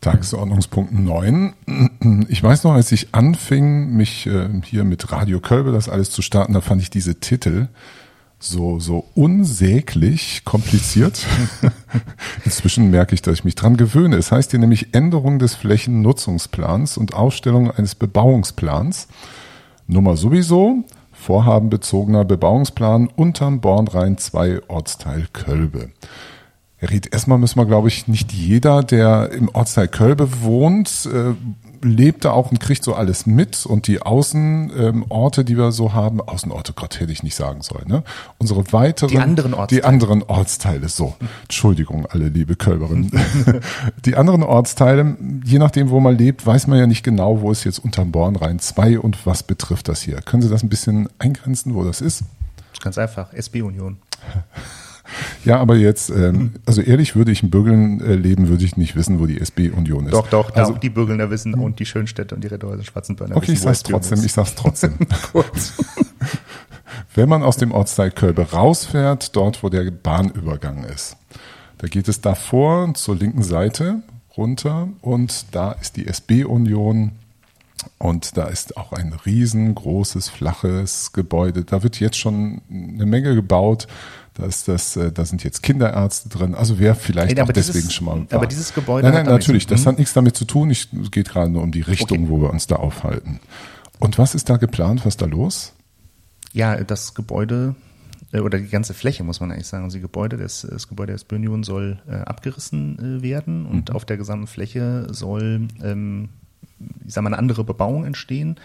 Tagesordnungspunkt 0.00 0.92
9. 0.92 1.54
Ich 2.28 2.42
weiß 2.42 2.64
noch, 2.64 2.72
als 2.72 2.92
ich 2.92 3.14
anfing, 3.14 3.90
mich 3.90 4.26
äh, 4.26 4.48
hier 4.64 4.84
mit 4.84 5.12
Radio 5.12 5.40
Kölbe 5.40 5.72
das 5.72 5.88
alles 5.88 6.10
zu 6.10 6.22
starten, 6.22 6.54
da 6.54 6.60
fand 6.60 6.80
ich 6.80 6.90
diese 6.90 7.20
Titel 7.20 7.68
so, 8.38 8.80
so 8.80 9.04
unsäglich 9.14 10.42
kompliziert. 10.44 11.26
Inzwischen 12.44 12.90
merke 12.90 13.14
ich, 13.14 13.22
dass 13.22 13.34
ich 13.34 13.44
mich 13.44 13.54
dran 13.54 13.76
gewöhne. 13.76 14.16
Es 14.16 14.32
heißt 14.32 14.50
hier 14.50 14.60
nämlich 14.60 14.94
Änderung 14.94 15.38
des 15.38 15.54
Flächennutzungsplans 15.54 16.96
und 16.96 17.14
Aufstellung 17.14 17.70
eines 17.70 17.94
Bebauungsplans. 17.94 19.08
Nummer 19.86 20.16
sowieso, 20.16 20.84
vorhabenbezogener 21.12 22.24
Bebauungsplan 22.24 23.08
unterm 23.08 23.60
Bornrhein 23.60 24.16
2 24.16 24.68
Ortsteil 24.68 25.26
Kölbe. 25.32 25.90
Erstmal 26.80 27.38
müssen 27.38 27.58
wir, 27.58 27.66
glaube 27.66 27.88
ich, 27.88 28.08
nicht 28.08 28.32
jeder, 28.32 28.82
der 28.82 29.30
im 29.32 29.50
Ortsteil 29.50 29.88
Kölbe 29.88 30.42
wohnt, 30.42 31.08
äh, 31.12 31.34
lebt 31.82 32.24
da 32.24 32.32
auch 32.32 32.50
und 32.50 32.60
kriegt 32.60 32.84
so 32.84 32.94
alles 32.94 33.26
mit 33.26 33.66
und 33.66 33.86
die 33.86 34.02
Außenorte, 34.02 35.40
ähm, 35.40 35.46
die 35.46 35.56
wir 35.56 35.72
so 35.72 35.92
haben, 35.92 36.20
Außenorte, 36.20 36.72
Gott 36.74 37.00
hätte 37.00 37.12
ich 37.12 37.22
nicht 37.22 37.34
sagen 37.34 37.62
sollen, 37.62 37.86
ne? 37.86 38.02
Unsere 38.38 38.72
weiteren, 38.72 39.10
die 39.10 39.18
anderen 39.18 39.54
Ortsteile, 39.54 39.80
die 39.80 39.86
anderen 39.86 40.22
Ortsteile, 40.22 40.88
so. 40.88 41.14
Entschuldigung, 41.42 42.06
alle 42.06 42.28
liebe 42.28 42.56
Kölberinnen. 42.56 43.10
die 44.04 44.16
anderen 44.16 44.42
Ortsteile, 44.42 45.16
je 45.44 45.58
nachdem, 45.58 45.90
wo 45.90 46.00
man 46.00 46.16
lebt, 46.16 46.46
weiß 46.46 46.66
man 46.66 46.78
ja 46.78 46.86
nicht 46.86 47.02
genau, 47.02 47.40
wo 47.40 47.50
ist 47.50 47.64
jetzt 47.64 47.78
unterm 47.78 48.12
Bornrhein 48.12 48.58
2 48.58 48.98
und 48.98 49.26
was 49.26 49.42
betrifft 49.42 49.88
das 49.88 50.00
hier. 50.00 50.20
Können 50.22 50.42
Sie 50.42 50.48
das 50.48 50.62
ein 50.62 50.68
bisschen 50.68 51.08
eingrenzen, 51.18 51.74
wo 51.74 51.84
das 51.84 52.00
ist? 52.00 52.24
Ganz 52.82 52.96
einfach, 52.96 53.32
SB-Union. 53.32 53.98
Ja, 55.44 55.58
aber 55.58 55.76
jetzt, 55.76 56.10
ähm, 56.10 56.52
also 56.66 56.80
ehrlich 56.82 57.16
würde 57.16 57.32
ich 57.32 57.42
in 57.42 57.50
Bürgeln 57.50 58.00
äh, 58.00 58.14
leben, 58.14 58.48
würde 58.48 58.64
ich 58.64 58.76
nicht 58.76 58.96
wissen, 58.96 59.20
wo 59.20 59.26
die 59.26 59.40
SB-Union 59.40 60.06
ist. 60.06 60.12
Doch, 60.12 60.28
doch, 60.28 60.54
also, 60.54 60.74
die 60.74 60.90
Bürgelner 60.90 61.30
wissen 61.30 61.54
und 61.54 61.78
die 61.78 61.86
Schönstädte 61.86 62.34
und 62.34 62.42
die 62.42 62.48
Redhäuser 62.48 62.84
Schwarzenbörner. 62.84 63.36
Okay, 63.36 63.52
ich 63.52 63.60
sag's 63.60 63.82
trotzdem, 63.82 64.24
ich 64.24 64.32
sag's 64.32 64.54
trotzdem. 64.54 64.94
Wenn 67.14 67.28
man 67.28 67.42
aus 67.42 67.56
dem 67.56 67.72
Ortsteil 67.72 68.10
Kölbe 68.10 68.50
rausfährt, 68.52 69.34
dort 69.34 69.62
wo 69.62 69.68
der 69.68 69.90
Bahnübergang 69.90 70.84
ist, 70.84 71.16
da 71.78 71.88
geht 71.88 72.08
es 72.08 72.20
davor 72.20 72.92
zur 72.94 73.16
linken 73.16 73.42
Seite 73.42 74.02
runter 74.36 74.88
und 75.00 75.46
da 75.52 75.72
ist 75.72 75.96
die 75.96 76.06
SB-Union 76.06 77.12
und 77.98 78.36
da 78.36 78.44
ist 78.44 78.76
auch 78.76 78.92
ein 78.92 79.12
riesengroßes, 79.12 80.28
flaches 80.28 81.12
Gebäude. 81.12 81.64
Da 81.64 81.82
wird 81.82 81.98
jetzt 82.00 82.18
schon 82.18 82.60
eine 82.70 83.06
Menge 83.06 83.34
gebaut. 83.34 83.86
Da 84.34 84.44
ist 84.44 84.68
das, 84.68 84.96
äh, 84.96 85.10
da 85.12 85.24
sind 85.24 85.42
jetzt 85.44 85.62
Kinderärzte 85.62 86.28
drin. 86.28 86.54
Also 86.54 86.78
wer 86.78 86.94
vielleicht 86.94 87.36
hey, 87.36 87.42
auch 87.42 87.52
deswegen 87.52 87.80
dieses, 87.80 87.92
schon 87.92 88.06
mal. 88.06 88.16
War. 88.30 88.36
Aber 88.38 88.46
dieses 88.46 88.72
Gebäude. 88.72 89.08
Nein, 89.08 89.24
nein, 89.24 89.32
natürlich. 89.32 89.66
Das 89.66 89.86
hat 89.86 89.98
nichts 89.98 90.14
damit 90.14 90.36
zu 90.36 90.44
tun. 90.44 90.70
Ich, 90.70 90.88
es 90.92 91.10
geht 91.10 91.28
gerade 91.28 91.50
nur 91.50 91.62
um 91.62 91.72
die 91.72 91.82
Richtung, 91.82 92.18
okay. 92.18 92.28
wo 92.28 92.40
wir 92.40 92.50
uns 92.50 92.66
da 92.66 92.76
aufhalten. 92.76 93.40
Und 93.98 94.18
was 94.18 94.34
ist 94.34 94.48
da 94.48 94.56
geplant? 94.56 95.00
Was 95.00 95.14
ist 95.14 95.22
da 95.22 95.26
los? 95.26 95.72
Ja, 96.52 96.82
das 96.82 97.14
Gebäude 97.14 97.74
äh, 98.32 98.40
oder 98.40 98.58
die 98.58 98.68
ganze 98.68 98.94
Fläche, 98.94 99.24
muss 99.24 99.40
man 99.40 99.50
eigentlich 99.50 99.66
sagen. 99.66 99.84
Also 99.84 99.98
die 99.98 100.02
Gebäude 100.02 100.36
des, 100.36 100.66
das 100.68 100.88
Gebäude 100.88 101.12
des 101.12 101.24
Bönion 101.24 101.62
soll 101.62 102.00
äh, 102.08 102.14
abgerissen 102.14 103.18
äh, 103.18 103.22
werden 103.22 103.66
und 103.66 103.90
mhm. 103.90 103.96
auf 103.96 104.04
der 104.04 104.16
gesamten 104.16 104.46
Fläche 104.46 105.06
soll, 105.12 105.68
ähm, 105.82 106.28
ich 107.06 107.12
sag 107.14 107.22
mal, 107.22 107.28
eine 107.28 107.38
andere 107.38 107.64
Bebauung 107.64 108.04
entstehen. 108.04 108.56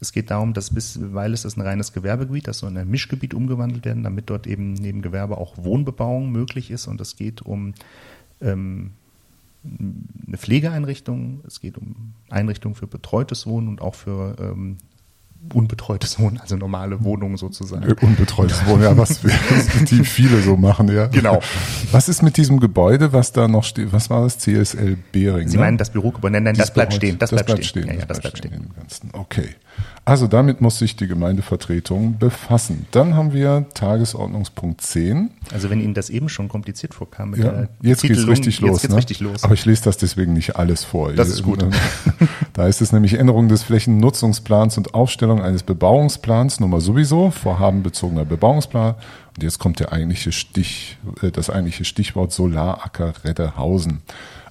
Es 0.00 0.12
geht 0.12 0.30
darum, 0.30 0.52
dass 0.52 0.70
bis, 0.70 0.98
weil 1.00 1.32
es 1.32 1.44
ist 1.44 1.56
ein 1.56 1.62
reines 1.62 1.92
Gewerbegebiet, 1.92 2.48
das 2.48 2.58
soll 2.58 2.70
in 2.70 2.78
ein 2.78 2.88
Mischgebiet 2.88 3.32
umgewandelt 3.32 3.84
werden, 3.84 4.02
damit 4.02 4.28
dort 4.28 4.46
eben 4.46 4.74
neben 4.74 5.00
Gewerbe 5.00 5.38
auch 5.38 5.56
Wohnbebauung 5.56 6.30
möglich 6.30 6.70
ist. 6.70 6.86
Und 6.86 7.00
es 7.00 7.16
geht 7.16 7.42
um 7.42 7.74
ähm, 8.40 8.92
eine 9.64 10.36
Pflegeeinrichtung, 10.36 11.40
es 11.46 11.60
geht 11.60 11.78
um 11.78 12.12
Einrichtungen 12.28 12.74
für 12.74 12.86
betreutes 12.86 13.46
Wohnen 13.46 13.68
und 13.68 13.80
auch 13.80 13.94
für 13.94 14.36
ähm, 14.38 14.76
unbetreutes 15.54 16.18
Wohnen, 16.18 16.38
also 16.38 16.56
normale 16.56 17.02
Wohnungen 17.04 17.36
sozusagen. 17.36 17.82
Äh, 17.84 17.94
unbetreutes 18.00 18.66
Wohnen, 18.66 18.82
ja, 18.82 18.96
was 18.96 19.24
wir, 19.24 19.32
die 19.90 20.04
viele 20.04 20.40
so 20.42 20.56
machen, 20.56 20.92
ja. 20.92 21.06
Genau. 21.06 21.40
Was 21.92 22.08
ist 22.08 22.22
mit 22.22 22.36
diesem 22.36 22.60
Gebäude, 22.60 23.12
was 23.12 23.32
da 23.32 23.48
noch 23.48 23.64
steht? 23.64 23.92
Was 23.92 24.10
war 24.10 24.22
das? 24.22 24.38
CSL 24.38 24.96
Behring? 25.12 25.48
Sie 25.48 25.56
ne? 25.56 25.62
meinen 25.62 25.78
das 25.78 25.90
Bürogebäude? 25.90 26.32
Nein, 26.32 26.44
nein, 26.44 26.54
das, 26.54 26.66
das 26.68 26.74
bleibt 26.74 26.94
stehen. 26.94 27.18
Das, 27.18 27.30
das 27.30 27.44
bleibt, 27.44 27.64
stehen. 27.64 27.84
stehen. 27.84 27.94
Ja, 27.94 28.00
ja, 28.00 28.06
das, 28.06 28.20
bleibt 28.20 28.38
stehen. 28.38 28.70
Okay. 29.12 29.48
Also 30.06 30.28
damit 30.28 30.60
muss 30.60 30.78
sich 30.78 30.94
die 30.94 31.08
Gemeindevertretung 31.08 32.16
befassen. 32.18 32.86
Dann 32.92 33.16
haben 33.16 33.32
wir 33.32 33.66
Tagesordnungspunkt 33.74 34.80
10. 34.80 35.30
Also 35.52 35.68
wenn 35.68 35.80
Ihnen 35.80 35.94
das 35.94 36.10
eben 36.10 36.28
schon 36.28 36.48
kompliziert 36.48 36.94
vorkam 36.94 37.30
mit 37.30 37.40
ja, 37.40 37.50
der 37.50 37.68
jetzt 37.82 38.02
geht 38.02 38.16
es 38.16 38.28
richtig 38.28 38.60
los. 38.60 38.84
Jetzt 38.84 38.92
ne? 38.92 38.98
richtig 38.98 39.18
los. 39.18 39.42
Aber 39.42 39.54
ich 39.54 39.64
lese 39.64 39.82
das 39.82 39.96
deswegen 39.96 40.32
nicht 40.32 40.54
alles 40.54 40.84
vor. 40.84 41.12
Das 41.12 41.28
ist 41.28 41.42
gut. 41.42 41.64
Da 42.52 42.68
ist 42.68 42.80
es 42.80 42.90
nämlich 42.92 43.14
Änderung 43.14 43.48
des 43.48 43.64
Flächennutzungsplans 43.64 44.78
und 44.78 44.94
Aufstellung 44.94 45.42
eines 45.42 45.62
Bebauungsplans, 45.62 46.58
Nummer 46.58 46.80
sowieso, 46.80 47.30
vorhabenbezogener 47.30 48.24
Bebauungsplan. 48.24 48.94
Und 49.36 49.42
jetzt 49.42 49.58
kommt 49.58 49.80
der 49.80 49.92
eigentliche 49.92 50.32
Stich, 50.32 50.96
äh, 51.20 51.30
das 51.30 51.50
eigentliche 51.50 51.84
Stichwort 51.84 52.32
Solaracker 52.32 53.12
Reddehausen. 53.24 54.00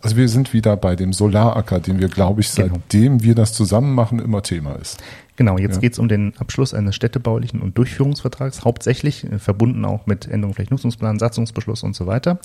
Also 0.02 0.18
wir 0.18 0.30
sind 0.30 0.54
wieder 0.54 0.78
bei 0.78 0.96
dem 0.96 1.14
Solaracker, 1.14 1.80
den 1.80 2.00
wir, 2.00 2.10
glaube 2.10 2.42
ich, 2.42 2.54
genau. 2.54 2.76
seitdem 2.76 3.24
wir 3.24 3.34
das 3.34 3.54
zusammen 3.54 3.96
machen, 3.96 4.20
immer 4.20 4.44
Thema 4.44 4.76
ist. 4.76 5.00
Genau, 5.36 5.58
jetzt 5.58 5.76
ja. 5.76 5.82
geht 5.82 5.94
es 5.94 6.00
um 6.00 6.08
den 6.08 6.34
Abschluss 6.38 6.74
eines 6.74 6.96
städtebaulichen 6.96 7.62
und 7.62 7.78
Durchführungsvertrags, 7.78 8.64
hauptsächlich 8.64 9.26
äh, 9.26 9.40
verbunden 9.40 9.86
auch 9.86 10.06
mit 10.06 10.28
Änderung 10.28 10.54
Flächennutzungsplan, 10.54 11.20
Satzungsbeschluss 11.20 11.84
und 11.84 11.96
so 11.96 12.08
weiter. 12.08 12.40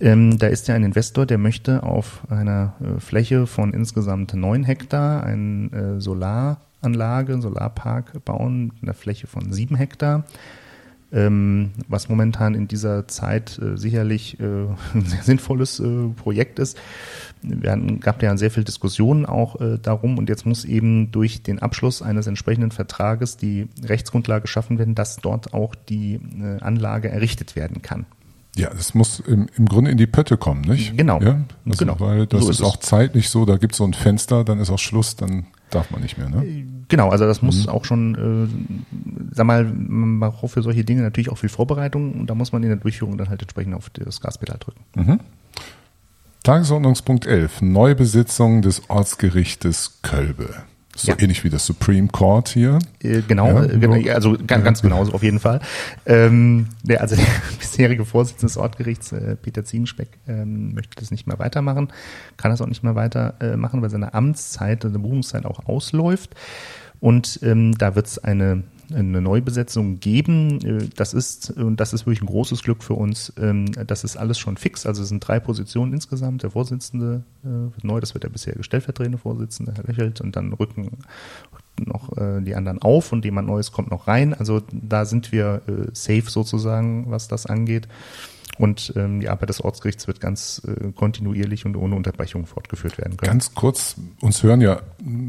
Ähm, 0.00 0.38
da 0.38 0.46
ist 0.46 0.68
ja 0.68 0.74
ein 0.74 0.84
Investor, 0.84 1.26
der 1.26 1.38
möchte 1.38 1.82
auf 1.82 2.22
einer 2.30 2.74
äh, 2.80 3.00
Fläche 3.00 3.46
von 3.46 3.72
insgesamt 3.72 4.34
neun 4.34 4.64
Hektar 4.64 5.24
eine 5.24 5.96
äh, 5.96 6.00
Solaranlage, 6.00 7.40
Solarpark 7.40 8.24
bauen, 8.24 8.72
einer 8.82 8.94
Fläche 8.94 9.26
von 9.26 9.52
sieben 9.52 9.74
Hektar. 9.74 10.24
Ähm, 11.10 11.70
was 11.88 12.10
momentan 12.10 12.54
in 12.54 12.68
dieser 12.68 13.08
Zeit 13.08 13.58
äh, 13.58 13.78
sicherlich 13.78 14.38
äh, 14.40 14.44
ein 14.94 15.06
sehr 15.06 15.22
sinnvolles 15.22 15.80
äh, 15.80 16.08
Projekt 16.16 16.58
ist. 16.58 16.76
Wir 17.40 17.70
hatten, 17.72 18.00
gab 18.00 18.22
ja 18.22 18.36
sehr 18.36 18.50
viel 18.50 18.64
Diskussionen 18.64 19.24
auch 19.24 19.58
äh, 19.60 19.78
darum 19.80 20.18
und 20.18 20.28
jetzt 20.28 20.44
muss 20.44 20.64
eben 20.66 21.10
durch 21.10 21.42
den 21.42 21.60
Abschluss 21.60 22.02
eines 22.02 22.26
entsprechenden 22.26 22.72
Vertrages 22.72 23.36
die 23.38 23.68
Rechtsgrundlage 23.82 24.42
geschaffen 24.42 24.78
werden, 24.78 24.94
dass 24.94 25.16
dort 25.16 25.54
auch 25.54 25.74
die 25.74 26.14
äh, 26.14 26.60
Anlage 26.60 27.08
errichtet 27.08 27.56
werden 27.56 27.80
kann. 27.80 28.04
Ja, 28.56 28.70
das 28.70 28.92
muss 28.94 29.20
im, 29.20 29.46
im 29.56 29.66
Grunde 29.66 29.90
in 29.92 29.98
die 29.98 30.06
Pötte 30.08 30.36
kommen, 30.36 30.62
nicht? 30.62 30.96
Genau. 30.96 31.20
Ja, 31.22 31.40
also, 31.64 31.78
genau. 31.78 32.00
Weil 32.00 32.26
das 32.26 32.42
So 32.42 32.50
ist, 32.50 32.56
ist 32.56 32.60
es. 32.60 32.66
auch 32.66 32.76
zeitlich 32.78 33.28
so, 33.30 33.44
da 33.44 33.56
gibt 33.56 33.72
es 33.72 33.78
so 33.78 33.84
ein 33.84 33.94
Fenster, 33.94 34.42
dann 34.44 34.58
ist 34.58 34.68
auch 34.70 34.78
Schluss, 34.80 35.14
dann 35.16 35.46
darf 35.70 35.90
man 35.90 36.02
nicht 36.02 36.18
mehr, 36.18 36.28
ne? 36.28 36.44
Genau, 36.88 37.10
also 37.10 37.26
das 37.26 37.42
muss 37.42 37.68
auch 37.68 37.84
schon, 37.84 38.14
äh, 38.14 39.34
sag 39.34 39.46
mal, 39.46 39.64
man 39.64 40.20
braucht 40.20 40.52
für 40.52 40.62
solche 40.62 40.84
Dinge 40.84 41.02
natürlich 41.02 41.30
auch 41.30 41.38
viel 41.38 41.48
Vorbereitung 41.48 42.12
und 42.12 42.28
da 42.28 42.34
muss 42.34 42.52
man 42.52 42.62
in 42.62 42.70
der 42.70 42.78
Durchführung 42.78 43.18
dann 43.18 43.28
halt 43.28 43.42
entsprechend 43.42 43.74
auf 43.74 43.90
das 43.90 44.20
Gaspedal 44.20 44.58
drücken. 44.58 44.80
Tagesordnungspunkt 46.44 47.26
11. 47.26 47.60
Neubesitzung 47.62 48.62
des 48.62 48.88
Ortsgerichtes 48.88 49.98
Kölbe. 50.02 50.54
So 51.00 51.12
Ja. 51.12 51.16
ähnlich 51.18 51.44
wie 51.44 51.48
das 51.50 51.64
Supreme 51.64 52.08
Court 52.08 52.48
hier. 52.48 52.78
Äh, 53.02 53.22
Genau, 53.28 53.46
Ja, 53.46 53.64
äh, 53.64 53.78
genau, 53.78 54.10
also 54.12 54.36
ganz, 54.46 54.64
ganz 54.64 54.82
genauso 54.82 55.12
auf 55.12 55.22
jeden 55.22 55.38
Fall. 55.38 55.60
Ähm, 56.06 56.66
der, 56.82 57.00
also 57.02 57.14
der 57.14 57.24
bisherige 57.60 58.04
Vorsitzende 58.04 58.46
des 58.48 58.56
Ortgerichts, 58.56 59.12
äh, 59.12 59.36
Peter 59.36 59.64
Ziegenspeck, 59.64 60.08
ähm, 60.26 60.74
möchte 60.74 60.96
das 60.96 61.10
nicht 61.12 61.26
mehr 61.28 61.38
weitermachen, 61.38 61.88
kann 62.36 62.50
das 62.50 62.60
auch 62.60 62.66
nicht 62.66 62.82
mehr 62.82 62.96
weitermachen, 62.96 63.40
äh, 63.40 63.56
machen, 63.56 63.80
weil 63.80 63.90
seine 63.90 64.12
Amtszeit, 64.12 64.82
seine 64.82 64.98
Berufungszeit 64.98 65.46
auch 65.46 65.66
ausläuft. 65.66 66.34
Und 67.00 67.38
ähm, 67.44 67.78
da 67.78 67.94
wird 67.94 68.06
es 68.06 68.18
eine, 68.18 68.64
eine 68.92 69.20
Neubesetzung 69.20 70.00
geben. 70.00 70.60
Äh, 70.62 70.88
Das 70.96 71.14
ist, 71.14 71.50
und 71.50 71.78
das 71.78 71.92
ist 71.92 72.06
wirklich 72.06 72.22
ein 72.22 72.26
großes 72.26 72.62
Glück 72.62 72.82
für 72.82 72.94
uns. 72.94 73.32
Ähm, 73.38 73.66
das 73.86 74.04
ist 74.04 74.16
alles 74.16 74.38
schon 74.38 74.56
fix. 74.56 74.86
Also 74.86 75.02
es 75.02 75.08
sind 75.08 75.26
drei 75.26 75.40
Positionen 75.40 75.92
insgesamt. 75.92 76.42
Der 76.42 76.50
Vorsitzende 76.50 77.24
äh, 77.44 77.48
wird 77.48 77.84
neu, 77.84 78.00
das 78.00 78.14
wird 78.14 78.24
der 78.24 78.30
bisherige 78.30 78.64
stellvertretende 78.64 79.18
Vorsitzende, 79.18 79.74
Herr 79.74 79.84
Löchelt, 79.84 80.20
und 80.20 80.36
dann 80.36 80.52
rücken 80.52 80.98
noch 81.84 82.16
äh, 82.16 82.40
die 82.40 82.54
anderen 82.54 82.82
auf 82.82 83.12
und 83.12 83.24
jemand 83.24 83.46
Neues 83.48 83.72
kommt 83.72 83.90
noch 83.90 84.08
rein. 84.08 84.34
Also 84.34 84.62
da 84.72 85.04
sind 85.04 85.30
wir 85.32 85.62
safe 85.92 86.24
sozusagen, 86.28 87.10
was 87.10 87.28
das 87.28 87.46
angeht. 87.46 87.88
Und 88.58 88.92
ähm, 88.96 89.20
die 89.20 89.28
Arbeit 89.28 89.50
des 89.50 89.60
Ortsgerichts 89.60 90.08
wird 90.08 90.20
ganz 90.20 90.60
äh, 90.66 90.90
kontinuierlich 90.92 91.64
und 91.64 91.76
ohne 91.76 91.94
Unterbrechung 91.94 92.46
fortgeführt 92.46 92.98
werden 92.98 93.16
können. 93.16 93.30
Ganz 93.30 93.54
kurz, 93.54 93.96
uns 94.20 94.42
hören 94.42 94.60
ja 94.60 94.80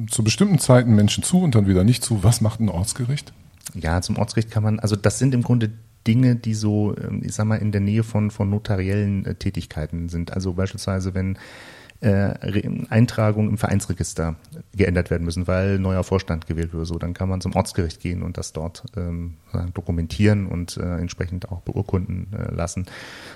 zu 0.10 0.24
bestimmten 0.24 0.58
Zeiten 0.58 0.96
Menschen 0.96 1.24
zu 1.24 1.42
und 1.42 1.54
dann 1.54 1.68
wieder 1.68 1.84
nicht 1.84 2.04
zu. 2.04 2.24
Was 2.24 2.42
macht 2.42 2.60
ein 2.60 2.70
Ortsgericht? 2.70 3.32
Ja, 3.74 4.02
zum 4.02 4.18
Ortsgericht 4.18 4.52
kann 4.52 4.64
man, 4.64 4.80
also 4.80 4.96
das 4.96 5.20
sind 5.20 5.34
im 5.34 5.44
Grunde 5.44 5.72
Dinge, 6.08 6.36
die 6.36 6.54
so, 6.54 6.96
ähm, 6.98 7.22
ich 7.24 7.34
sag 7.34 7.46
mal, 7.46 7.58
in 7.58 7.72
der 7.72 7.82
Nähe 7.82 8.04
von, 8.04 8.32
von 8.32 8.50
notariellen 8.50 9.26
äh, 9.26 9.36
Tätigkeiten 9.36 10.10
sind. 10.10 10.34
Also 10.34 10.54
beispielsweise, 10.54 11.14
wenn 11.14 11.38
äh, 12.02 12.34
Eintragungen 12.90 13.50
im 13.50 13.58
Vereinsregister 13.58 14.36
geändert 14.74 15.10
werden 15.10 15.26
müssen, 15.26 15.48
weil 15.48 15.80
neuer 15.80 16.04
Vorstand 16.04 16.48
gewählt 16.48 16.74
wird, 16.74 16.88
so, 16.88 16.98
dann 16.98 17.14
kann 17.14 17.28
man 17.28 17.42
zum 17.42 17.56
Ortsgericht 17.56 18.00
gehen 18.00 18.24
und 18.24 18.38
das 18.38 18.54
dort 18.54 18.86
ähm, 18.96 19.36
dokumentieren 19.74 20.48
und 20.48 20.78
äh, 20.78 20.98
entsprechend 20.98 21.52
auch 21.52 21.62
beurkunden 21.62 22.28
äh, 22.34 22.54
lassen. 22.54 22.86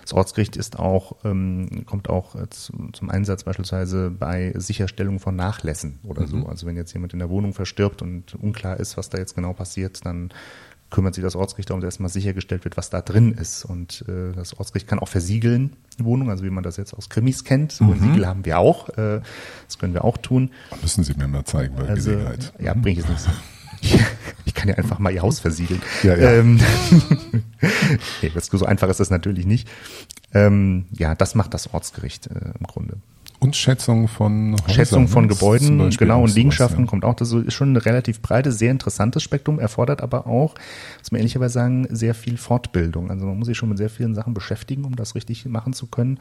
Das 0.01 0.13
Ortsgericht 0.13 0.55
ist 0.55 0.79
auch, 0.79 1.17
ähm, 1.25 1.83
kommt 1.85 2.09
auch 2.09 2.35
äh, 2.35 2.49
zu, 2.49 2.71
zum 2.93 3.09
Einsatz 3.09 3.43
beispielsweise 3.43 4.09
bei 4.11 4.53
Sicherstellung 4.55 5.19
von 5.19 5.35
Nachlässen 5.35 5.99
oder 6.03 6.25
so. 6.25 6.45
Also 6.47 6.65
wenn 6.65 6.77
jetzt 6.77 6.93
jemand 6.93 7.11
in 7.13 7.19
der 7.19 7.29
Wohnung 7.29 7.53
verstirbt 7.53 8.01
und 8.01 8.35
unklar 8.35 8.79
ist, 8.79 8.95
was 8.95 9.09
da 9.09 9.17
jetzt 9.17 9.35
genau 9.35 9.51
passiert, 9.51 10.05
dann 10.05 10.29
kümmert 10.93 11.15
sich 11.15 11.23
das 11.23 11.35
Ortsgericht 11.35 11.69
darum, 11.69 11.81
dass 11.81 11.95
erstmal 11.95 12.09
sichergestellt 12.09 12.63
wird, 12.63 12.77
was 12.77 12.89
da 12.89 13.01
drin 13.01 13.33
ist. 13.33 13.65
Und 13.65 14.05
äh, 14.07 14.31
das 14.33 14.57
Ortsgericht 14.57 14.87
kann 14.87 14.99
auch 14.99 15.09
versiegeln, 15.09 15.75
die 15.99 16.05
Wohnung, 16.05 16.29
also 16.29 16.45
wie 16.45 16.49
man 16.49 16.63
das 16.63 16.77
jetzt 16.77 16.93
aus 16.93 17.09
Krimis 17.09 17.43
kennt. 17.43 17.73
So 17.73 17.83
ein 17.83 17.99
Siegel 17.99 18.25
haben 18.27 18.45
wir 18.45 18.59
auch. 18.59 18.89
Äh, 18.89 19.21
das 19.67 19.79
können 19.79 19.93
wir 19.93 20.05
auch 20.05 20.17
tun. 20.17 20.51
Müssen 20.81 21.03
Sie 21.03 21.13
mir 21.15 21.27
mal 21.27 21.43
zeigen 21.43 21.75
bei 21.75 21.87
Also, 21.89 22.11
Gelegenheit. 22.11 22.53
ja, 22.59 22.73
bringe 22.73 22.99
ich 22.99 23.07
jetzt 23.07 23.09
nicht. 23.09 23.99
Ich 24.45 24.53
kann 24.53 24.69
ja 24.69 24.75
einfach 24.75 24.99
mal 24.99 25.11
ihr 25.11 25.21
Haus 25.21 25.39
versiegeln. 25.39 25.81
Ja, 26.03 26.15
ja. 26.15 26.31
Ähm, 26.33 26.57
nee, 28.21 28.31
so 28.39 28.65
einfach 28.65 28.87
ist 28.87 28.99
das 29.01 29.09
natürlich 29.09 29.45
nicht. 29.45 29.67
Ähm, 30.33 30.85
ja, 30.91 31.15
das 31.15 31.35
macht 31.35 31.53
das 31.53 31.73
Ortsgericht 31.73 32.27
äh, 32.27 32.53
im 32.59 32.65
Grunde. 32.65 32.97
Und 33.39 33.55
Schätzung 33.55 34.07
von 34.07 34.53
Häusern, 34.53 34.69
Schätzung 34.69 35.07
von 35.07 35.23
ne? 35.23 35.29
Gebäuden, 35.29 35.89
genau, 35.89 36.23
und 36.23 36.33
Liegenschaften 36.33 36.85
ja. 36.85 36.89
kommt 36.89 37.03
auch. 37.03 37.15
Das 37.15 37.31
ist 37.31 37.53
schon 37.53 37.73
ein 37.73 37.77
relativ 37.77 38.21
breites, 38.21 38.57
sehr 38.57 38.71
interessantes 38.71 39.21
Spektrum, 39.21 39.59
erfordert 39.59 40.01
aber 40.01 40.27
auch, 40.27 40.55
muss 40.99 41.11
man 41.11 41.19
ehrlicherweise 41.19 41.53
sagen, 41.53 41.87
sehr 41.89 42.15
viel 42.15 42.37
Fortbildung. 42.37 43.11
Also 43.11 43.25
man 43.25 43.37
muss 43.37 43.47
sich 43.47 43.57
schon 43.57 43.69
mit 43.69 43.77
sehr 43.77 43.89
vielen 43.89 44.15
Sachen 44.15 44.33
beschäftigen, 44.33 44.85
um 44.85 44.95
das 44.95 45.15
richtig 45.15 45.45
machen 45.45 45.73
zu 45.73 45.87
können. 45.87 46.19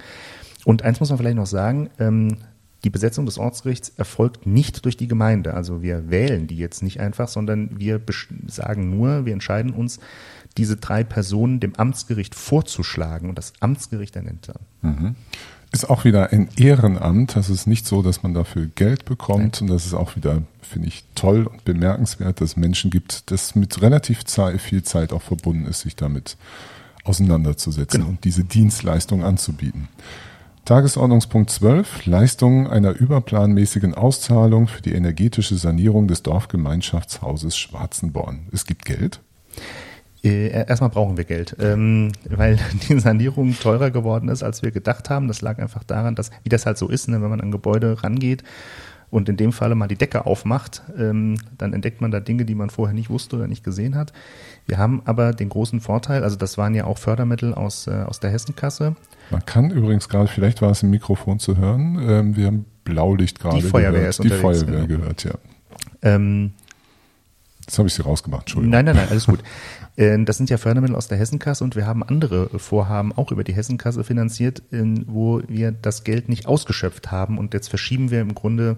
Und 0.65 0.83
eins 0.83 1.01
muss 1.01 1.11
man 1.11 1.19
vielleicht 1.19 1.37
noch 1.37 1.47
sagen, 1.47 1.91
ähm, 1.99 2.39
die 2.85 2.91
Besetzung 2.91 3.27
des 3.27 3.39
Ortsgerichts 3.39 3.91
erfolgt 3.91 4.47
nicht 4.47 4.85
durch 4.85 4.97
die 4.97 5.07
Gemeinde. 5.07 5.55
Also 5.55 5.83
wir 5.83 6.11
wählen 6.11 6.49
die 6.49 6.57
jetzt 6.57 6.83
nicht 6.83 6.99
einfach, 6.99 7.29
sondern 7.29 7.79
wir 7.79 8.01
sagen 8.47 8.91
nur, 8.91 9.25
wir 9.25 9.33
entscheiden 9.33 9.73
uns, 9.73 10.01
diese 10.57 10.77
drei 10.77 11.05
Personen 11.05 11.61
dem 11.61 11.77
Amtsgericht 11.77 12.35
vorzuschlagen 12.35 13.29
und 13.29 13.39
das 13.39 13.53
Amtsgericht 13.61 14.17
ernennt 14.17 14.49
dann. 14.49 14.97
Ist 15.73 15.89
auch 15.89 16.05
wieder 16.05 16.33
ein 16.33 16.49
Ehrenamt. 16.57 17.35
Das 17.35 17.49
ist 17.49 17.67
nicht 17.67 17.87
so, 17.87 18.03
dass 18.03 18.23
man 18.23 18.35
dafür 18.35 18.67
Geld 18.75 19.05
bekommt. 19.07 19.63
Und 19.63 19.69
das 19.69 19.87
ist 19.87 19.95
auch 19.95 20.17
wieder, 20.17 20.43
finde 20.61 20.89
ich, 20.89 21.05
toll 21.15 21.47
und 21.47 21.65
bemerkenswert, 21.65 22.41
dass 22.41 22.51
es 22.51 22.57
Menschen 22.57 22.91
gibt, 22.91 23.31
das 23.31 23.55
mit 23.55 23.81
relativ 23.81 24.23
viel 24.59 24.83
Zeit 24.83 25.13
auch 25.13 25.23
verbunden 25.23 25.65
ist, 25.67 25.81
sich 25.81 25.97
damit 25.97 26.37
auseinanderzusetzen 27.05 28.01
Genau. 28.01 28.11
und 28.11 28.25
diese 28.25 28.45
Dienstleistung 28.45 29.25
anzubieten. 29.25 29.89
Tagesordnungspunkt 30.65 31.51
12. 31.51 32.07
Leistung 32.07 32.69
einer 32.69 32.93
überplanmäßigen 32.93 33.95
Auszahlung 33.95 34.69
für 34.69 34.81
die 34.83 34.93
energetische 34.93 35.57
Sanierung 35.57 36.07
des 36.07 36.23
Dorfgemeinschaftshauses 36.23 37.57
Schwarzenborn. 37.57 38.47
Es 38.53 38.65
gibt 38.65 38.85
Geld. 38.85 39.21
Äh, 40.25 40.67
Erstmal 40.69 40.91
brauchen 40.91 41.17
wir 41.17 41.25
Geld, 41.25 41.57
ähm, 41.61 42.13
weil 42.29 42.59
die 42.89 42.99
Sanierung 42.99 43.59
teurer 43.59 43.91
geworden 43.91 44.29
ist, 44.29 44.43
als 44.43 44.63
wir 44.63 44.71
gedacht 44.71 45.11
haben. 45.11 45.29
Das 45.29 45.41
lag 45.41 45.59
einfach 45.59 45.85
daran, 45.85 46.15
dass, 46.15 46.31
wie 46.45 46.49
das 46.49 46.67
halt 46.67 46.79
so 46.79 46.89
ist, 46.89 47.09
ne, 47.09 47.21
wenn 47.23 47.31
man 47.31 47.41
an 47.41 47.51
Gebäude 47.51 48.03
rangeht 48.03 48.45
und 49.11 49.29
in 49.29 49.37
dem 49.37 49.53
Falle 49.53 49.75
mal 49.75 49.89
die 49.89 49.97
Decke 49.97 50.25
aufmacht, 50.25 50.83
ähm, 50.99 51.37
dann 51.59 51.75
entdeckt 51.75 52.01
man 52.01 52.11
da 52.11 52.21
Dinge, 52.21 52.45
die 52.47 52.55
man 52.55 52.71
vorher 52.71 52.95
nicht 52.95 53.11
wusste 53.11 53.37
oder 53.37 53.47
nicht 53.47 53.63
gesehen 53.63 53.95
hat. 53.95 54.13
Wir 54.67 54.79
haben 54.79 55.03
aber 55.05 55.33
den 55.33 55.51
großen 55.51 55.81
Vorteil, 55.81 56.25
also 56.25 56.37
das 56.37 56.57
waren 56.57 56.75
ja 56.75 56.85
auch 56.85 56.97
Fördermittel 56.99 57.53
aus, 57.53 57.87
äh, 57.89 58.05
aus 58.07 58.21
der 58.21 58.31
Hessenkasse. 58.31 58.97
Man 59.31 59.45
kann 59.45 59.71
übrigens 59.71 60.09
gerade, 60.09 60.29
vielleicht 60.29 60.63
war 60.63 60.71
es 60.71 60.83
im 60.83 60.91
Mikrofon 60.91 61.41
zu 61.41 61.59
hören, 61.59 61.99
ähm, 62.01 62.37
wir 62.37 62.47
haben 62.47 62.65
Blaulicht 62.85 63.39
gerade 63.39 63.61
Feuerwehr 63.61 63.93
gehört. 63.93 64.09
ist 64.09 64.25
Die 64.25 64.31
Feuerwehr 64.31 64.87
genau. 64.87 65.01
gehört, 65.01 65.25
ja. 65.25 65.33
Ähm, 66.03 66.53
Jetzt 67.61 67.79
habe 67.79 67.89
ich 67.89 67.95
sie 67.95 68.03
rausgemacht, 68.03 68.43
Entschuldigung. 68.43 68.73
Nein, 68.73 68.87
nein, 68.87 68.97
nein, 68.97 69.09
alles 69.11 69.27
gut. 69.27 69.41
Äh, 69.97 70.25
Das 70.25 70.37
sind 70.37 70.51
ja 70.51 70.57
Fördermittel 70.59 70.97
aus 70.97 71.09
der 71.09 71.19
Hessenkasse 71.19 71.63
und 71.65 71.77
wir 71.77 71.87
haben 71.87 72.03
andere 72.03 72.49
Vorhaben 72.59 73.13
auch 73.13 73.31
über 73.33 73.45
die 73.45 73.55
Hessenkasse 73.55 74.05
finanziert, 74.05 74.63
in- 74.71 75.05
wo 75.09 75.43
wir 75.49 75.73
das 75.73 76.05
Geld 76.05 76.29
nicht 76.29 76.47
ausgeschöpft 76.47 77.11
haben 77.11 77.39
und 77.39 77.55
jetzt 77.55 77.69
verschieben 77.69 78.11
wir 78.11 78.21
im 78.21 78.35
Grunde 78.35 78.77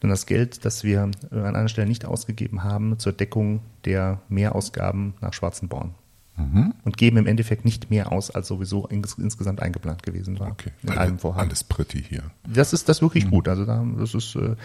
dann 0.00 0.10
das 0.10 0.26
Geld, 0.26 0.64
das 0.64 0.82
wir 0.82 1.10
äh, 1.30 1.36
an 1.38 1.54
einer 1.56 1.68
Stelle 1.68 1.86
nicht 1.88 2.04
ausgegeben 2.04 2.64
haben, 2.64 2.98
zur 2.98 3.12
Deckung 3.12 3.60
der 3.84 4.20
Mehrausgaben 4.28 5.14
nach 5.20 5.32
Schwarzenborn. 5.32 5.94
Mhm. 6.36 6.72
Und 6.84 6.96
geben 6.96 7.18
im 7.18 7.26
Endeffekt 7.26 7.64
nicht 7.66 7.90
mehr 7.90 8.10
aus, 8.10 8.30
als 8.30 8.48
sowieso 8.48 8.86
ins, 8.86 9.14
insgesamt 9.18 9.60
eingeplant 9.60 10.02
gewesen 10.02 10.40
war. 10.40 10.50
Okay, 10.50 10.70
In 10.82 10.88
alle, 10.88 11.00
allem 11.00 11.18
Vorhaben. 11.18 11.48
alles 11.48 11.62
pretty 11.62 12.02
hier. 12.02 12.22
Das 12.48 12.72
ist 12.72 12.88
das 12.88 12.96
ist 12.96 13.00
Mhm. 13.02 13.06
wirklich 13.06 13.28
gut. 13.30 13.48
Also 13.48 13.64
da, 13.66 13.84
das 13.98 14.14
ist, 14.14 14.34
äh, 14.36 14.56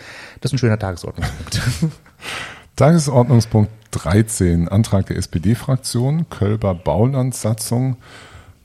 das 0.41 0.49
ist 0.49 0.53
ein 0.53 0.57
schöner 0.59 0.79
Tagesordnungspunkt. 0.79 1.61
Tagesordnungspunkt 2.77 3.71
13, 3.89 4.67
Antrag 4.69 5.07
der 5.07 5.17
SPD-Fraktion, 5.17 6.29
Kölber 6.29 6.75
Baulandsatzung. 6.75 7.97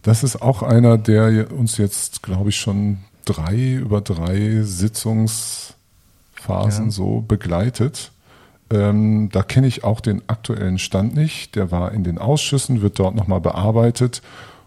Das 0.03 0.23
ist 0.23 0.43
auch 0.43 0.63
einer, 0.63 0.99
der 0.99 1.51
uns 1.51 1.79
jetzt, 1.79 2.23
glaube 2.23 2.51
ich, 2.51 2.57
schon 2.57 2.99
drei 3.25 3.73
über 3.73 4.03
drei 4.03 4.61
Sitzungsphasen 4.61 5.75
Ja. 6.85 6.91
so 6.91 7.25
begleitet. 7.27 8.13
Ähm, 8.71 9.31
da 9.33 9.43
kenne 9.43 9.67
ich 9.67 9.83
auch 9.83 10.01
den 10.03 10.21
aktuellen 10.29 10.79
Stand 10.79 11.15
nicht. 11.15 11.57
Der 11.57 11.71
war 11.71 11.93
in 11.93 12.05
den 12.05 12.19
Ausschüssen, 12.19 12.83
wird 12.83 12.99
dort 12.99 13.15
nochmal 13.15 13.41
bearbeitet. 13.41 14.21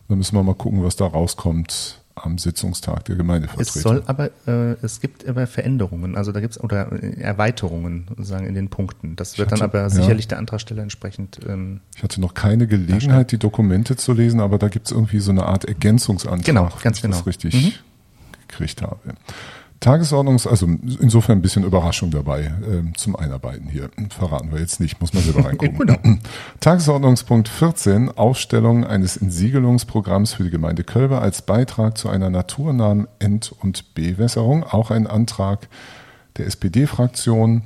Da 0.08 0.16
müssen 0.16 0.36
wir 0.36 0.42
mal 0.42 0.56
gucken, 0.56 0.84
was 0.84 0.96
da 0.96 1.06
rauskommt 1.06 2.00
am 2.16 2.38
Sitzungstag 2.38 3.06
der 3.06 3.16
Gemeindevertretung. 3.18 3.74
Es 3.76 3.82
soll 3.82 4.04
aber, 4.06 4.28
äh, 4.48 4.76
es 4.82 5.02
gibt 5.02 5.28
aber 5.28 5.48
Veränderungen, 5.48 6.16
also 6.16 6.32
da 6.32 6.40
gibt 6.40 6.56
es 6.56 6.64
oder 6.64 6.90
Erweiterungen 7.20 8.06
sozusagen 8.10 8.46
in 8.48 8.54
den 8.56 8.70
Punkten. 8.70 9.16
Das 9.18 9.38
wird 9.38 9.52
hatte- 9.52 9.60
dann 9.60 9.70
aber 9.70 9.82
ja. 9.82 9.90
sicherlich 9.90 10.28
der 10.28 10.38
Antragsteller 10.38 10.82
entsprechend 10.82 11.40
ähm, 11.48 11.82
Ich 11.96 12.04
hatte 12.04 12.22
noch 12.22 12.34
keine 12.34 12.68
Gelegenheit, 12.68 13.32
die 13.34 13.38
Dokumente 13.38 13.98
zu 13.98 14.14
lesen, 14.14 14.40
aber 14.40 14.58
da 14.58 14.70
gibt 14.70 14.86
es 14.88 14.92
irgendwie 14.94 15.20
so 15.20 15.32
eine 15.32 15.46
Art 15.46 15.66
Ergänzungsantrag, 15.66 16.46
Genau, 16.46 16.64
wenn 16.74 16.82
ganz 16.82 16.98
ich 16.98 17.02
das 17.04 17.12
genau. 17.12 17.24
richtig 17.26 17.54
Mhm. 17.54 17.72
gekriegt 18.48 18.82
habe. 18.82 18.98
Tagesordnungs, 19.80 20.48
also 20.48 20.68
insofern 21.00 21.40
ein 21.40 21.42
bisschen 21.42 21.64
Überraschung 21.64 22.10
dabei 22.10 22.54
ähm, 22.68 22.94
zum 22.96 23.16
Einarbeiten 23.16 23.68
hier. 23.68 23.90
Verraten 24.10 24.52
wir 24.52 24.60
jetzt 24.60 24.80
nicht, 24.80 25.00
muss 25.02 25.14
man 25.14 25.24
selber 25.24 25.46
reingucken. 25.46 25.78
Genau. 25.78 25.98
Tagesordnungspunkt 26.60 27.50
14, 27.50 28.10
Aufstellung 28.10 28.86
eines 28.86 29.18
Entsiegelungsprogramms 29.18 30.34
für 30.34 30.44
die 30.44 30.50
Gemeinde 30.50 30.84
Kölbe 30.84 31.20
als 31.20 31.42
Beitrag 31.42 31.98
zu 31.98 32.10
einer 32.10 32.30
naturnahen 32.30 33.08
End- 33.20 33.54
und 33.62 33.94
Bewässerung. 33.96 34.64
Auch 34.64 34.92
ein 34.92 35.08
Antrag 35.08 35.68
der 36.38 36.48
SPD-Fraktion 36.48 37.64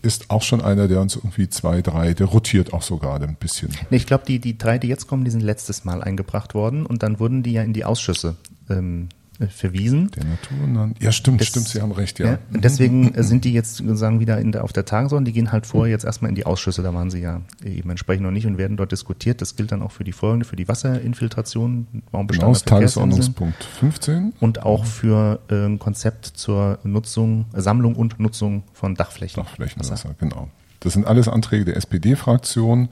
ist 0.00 0.30
auch 0.30 0.42
schon 0.42 0.60
einer, 0.60 0.86
der 0.86 1.00
uns 1.00 1.16
irgendwie 1.16 1.48
zwei, 1.48 1.82
drei, 1.82 2.14
der 2.14 2.26
rotiert 2.26 2.72
auch 2.72 2.82
so 2.82 2.98
gerade 2.98 3.26
ein 3.26 3.34
bisschen. 3.34 3.70
Nee, 3.90 3.96
ich 3.96 4.06
glaube, 4.06 4.24
die, 4.26 4.38
die 4.38 4.56
drei, 4.56 4.78
die 4.78 4.86
jetzt 4.86 5.08
kommen, 5.08 5.24
die 5.24 5.30
sind 5.30 5.40
letztes 5.40 5.84
Mal 5.84 6.02
eingebracht 6.02 6.54
worden 6.54 6.86
und 6.86 7.02
dann 7.02 7.18
wurden 7.18 7.42
die 7.42 7.52
ja 7.52 7.62
in 7.62 7.72
die 7.72 7.84
Ausschüsse 7.84 8.36
ähm, 8.70 9.08
äh, 9.10 9.17
verwiesen. 9.46 10.10
Der 10.10 10.24
Natur, 10.24 10.90
ja 11.00 11.12
stimmt, 11.12 11.40
Das- 11.40 11.48
stimmt, 11.48 11.68
Sie 11.68 11.80
haben 11.80 11.92
recht, 11.92 12.18
ja. 12.18 12.26
Ja, 12.32 12.38
und 12.52 12.64
deswegen 12.64 13.14
äh, 13.14 13.22
sind 13.22 13.44
die 13.44 13.52
jetzt 13.52 13.76
sozusagen 13.76 14.18
wieder 14.18 14.38
in 14.40 14.50
der, 14.50 14.64
auf 14.64 14.72
der 14.72 14.84
Tagesordnung. 14.84 15.26
Die 15.26 15.32
gehen 15.32 15.52
halt 15.52 15.66
vorher 15.66 15.92
jetzt 15.92 16.04
erstmal 16.04 16.28
in 16.30 16.34
die 16.34 16.44
Ausschüsse. 16.44 16.82
Da 16.82 16.92
waren 16.92 17.10
sie 17.10 17.20
ja 17.20 17.42
eben 17.64 17.88
entsprechend 17.90 18.24
noch 18.24 18.32
nicht 18.32 18.46
und 18.46 18.58
werden 18.58 18.76
dort 18.76 18.90
diskutiert. 18.90 19.40
Das 19.40 19.54
gilt 19.54 19.70
dann 19.70 19.82
auch 19.82 19.92
für 19.92 20.02
die 20.04 20.12
folgende, 20.12 20.44
für 20.44 20.56
die 20.56 20.66
Wasserinfiltration, 20.66 21.86
Genau, 21.92 22.02
Baumbestand 22.10 22.66
Tagesordnungspunkt 22.66 23.62
15. 23.62 24.32
und 24.40 24.62
auch 24.64 24.84
für 24.84 25.40
äh, 25.50 25.66
ein 25.66 25.78
Konzept 25.78 26.26
zur 26.26 26.78
Nutzung, 26.82 27.46
äh, 27.54 27.60
Sammlung 27.60 27.94
und 27.94 28.18
Nutzung 28.20 28.64
von 28.72 28.94
Dachflächen. 28.94 29.42
Dachflächenwasser, 29.42 30.14
genau. 30.18 30.48
Das 30.80 30.92
sind 30.92 31.06
alles 31.06 31.28
Anträge 31.28 31.64
der 31.64 31.76
SPD-Fraktion, 31.76 32.88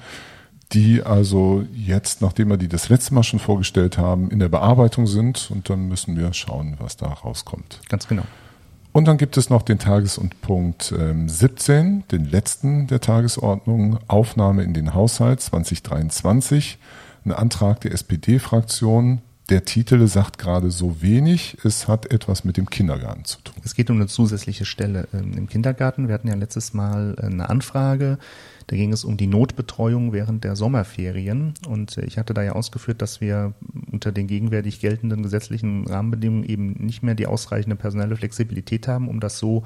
die 0.73 1.03
also 1.03 1.65
jetzt, 1.73 2.23
nachdem 2.23 2.49
wir 2.49 2.57
die 2.57 2.69
das 2.69 2.89
letzte 2.89 3.15
Mal 3.15 3.23
schon 3.23 3.39
vorgestellt 3.39 3.99
haben, 3.99 4.31
in 4.31 4.39
der 4.39 4.49
Bearbeitung 4.49 5.07
sind 5.07 5.51
und 5.51 5.71
dann 5.71 5.89
müssen 5.89 6.17
wir 6.17 6.33
schauen, 6.33 6.77
was 6.79 6.97
da 6.97 7.07
rauskommt. 7.07 7.81
Ganz 7.89 8.09
genau. 8.09 8.25
Und 8.93 9.05
dann 9.05 9.19
gibt 9.19 9.37
es 9.37 9.51
noch 9.51 9.61
den 9.61 9.79
Tages- 9.79 10.17
und 10.17 10.41
Punkt 10.41 10.93
ähm, 10.99 11.29
17, 11.29 12.05
den 12.09 12.25
letzten 12.25 12.87
der 12.87 13.01
Tagesordnung, 13.01 13.99
Aufnahme 14.09 14.63
in 14.63 14.73
den 14.73 14.95
Haushalt 14.95 15.43
2023, 15.43 16.79
ein 17.27 17.33
Antrag 17.33 17.83
der 17.83 17.93
SPD-Fraktion. 17.93 19.21
Der 19.51 19.67
Titel 19.67 20.07
sagt 20.09 20.39
gerade 20.39 20.71
so 20.71 21.03
wenig, 21.03 21.59
es 21.63 21.89
hat 21.89 22.11
etwas 22.11 22.45
mit 22.45 22.57
dem 22.57 22.71
Kindergarten 22.71 23.27
zu 23.27 23.39
tun. 23.43 23.55
Es 23.65 23.75
geht 23.75 23.91
um 23.91 23.97
eine 23.97 24.07
zusätzliche 24.07 24.65
Stelle 24.65 25.07
ähm, 25.13 25.35
im 25.37 25.47
Kindergarten. 25.47 26.09
Wir 26.09 26.15
hatten 26.15 26.29
ja 26.29 26.35
letztes 26.35 26.73
Mal 26.73 27.17
äh, 27.19 27.27
eine 27.27 27.51
Anfrage. 27.51 28.19
Da 28.69 28.77
ging 28.77 28.93
es 28.93 29.05
um 29.05 29.17
die 29.17 29.29
Notbetreuung 29.29 30.13
während 30.13 30.45
der 30.45 30.57
Sommerferien. 30.57 31.55
Und 31.69 31.99
äh, 31.99 32.05
ich 32.05 32.19
hatte 32.19 32.35
da 32.35 32.43
ja 32.43 32.53
ausgeführt, 32.53 33.01
dass 33.03 33.21
wir 33.21 33.55
unter 33.93 34.13
den 34.13 34.27
gegenwärtig 34.27 34.81
geltenden 34.81 35.23
gesetzlichen 35.23 35.87
Rahmenbedingungen 35.87 36.45
eben 36.45 36.73
nicht 36.73 37.03
mehr 37.03 37.15
die 37.15 37.27
ausreichende 37.27 37.77
personelle 37.77 38.17
Flexibilität 38.17 38.89
haben, 38.89 39.09
um 39.09 39.21
das 39.21 39.39
so 39.39 39.63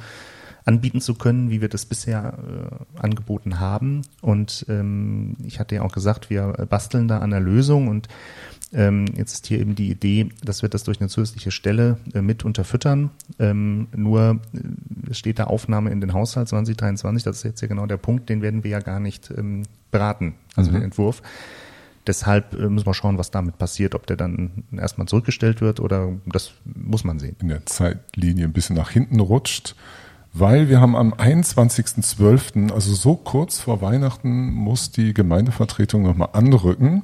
anbieten 0.64 1.00
zu 1.00 1.14
können, 1.14 1.50
wie 1.50 1.60
wir 1.60 1.68
das 1.68 1.86
bisher 1.86 2.38
äh, 2.38 3.00
angeboten 3.00 3.60
haben. 3.60 4.02
Und 4.20 4.66
ähm, 4.68 5.36
ich 5.44 5.58
hatte 5.58 5.76
ja 5.76 5.82
auch 5.82 5.92
gesagt, 5.92 6.30
wir 6.30 6.52
basteln 6.68 7.08
da 7.08 7.18
an 7.18 7.30
der 7.30 7.40
Lösung 7.40 7.88
und 7.88 8.08
ähm, 8.72 9.06
jetzt 9.16 9.32
ist 9.32 9.46
hier 9.46 9.58
eben 9.58 9.74
die 9.74 9.90
Idee, 9.90 10.28
dass 10.44 10.62
wir 10.62 10.68
das 10.68 10.84
durch 10.84 11.00
eine 11.00 11.08
zusätzliche 11.08 11.50
Stelle 11.50 11.98
äh, 12.14 12.22
mit 12.22 12.44
unterfüttern. 12.44 13.10
Ähm, 13.38 13.88
nur 13.94 14.40
äh, 14.54 15.10
es 15.10 15.18
steht 15.18 15.40
da 15.40 15.44
Aufnahme 15.44 15.90
in 15.90 16.00
den 16.00 16.12
Haushalt 16.12 16.48
2023. 16.48 17.24
Das 17.24 17.38
ist 17.38 17.42
jetzt 17.42 17.60
ja 17.60 17.68
genau 17.68 17.86
der 17.86 17.96
Punkt, 17.96 18.28
den 18.28 18.42
werden 18.42 18.62
wir 18.62 18.70
ja 18.70 18.80
gar 18.80 19.00
nicht 19.00 19.30
ähm, 19.36 19.64
beraten, 19.90 20.34
also 20.54 20.70
den 20.70 20.82
Entwurf. 20.82 21.20
Deshalb 22.06 22.54
äh, 22.54 22.68
müssen 22.68 22.86
wir 22.86 22.94
schauen, 22.94 23.18
was 23.18 23.32
damit 23.32 23.58
passiert, 23.58 23.94
ob 23.96 24.06
der 24.06 24.16
dann 24.16 24.64
erstmal 24.76 25.08
zurückgestellt 25.08 25.60
wird 25.60 25.80
oder 25.80 26.12
das 26.26 26.52
muss 26.64 27.02
man 27.02 27.18
sehen. 27.18 27.36
in 27.40 27.48
der 27.48 27.66
Zeitlinie 27.66 28.44
ein 28.44 28.52
bisschen 28.52 28.76
nach 28.76 28.90
hinten 28.90 29.18
rutscht, 29.18 29.74
weil 30.32 30.68
wir 30.68 30.80
haben 30.80 30.94
am 30.94 31.12
21.12., 31.12 32.70
also 32.72 32.94
so 32.94 33.16
kurz 33.16 33.58
vor 33.58 33.82
Weihnachten, 33.82 34.52
muss 34.52 34.92
die 34.92 35.12
Gemeindevertretung 35.12 36.02
nochmal 36.02 36.28
anrücken 36.34 37.02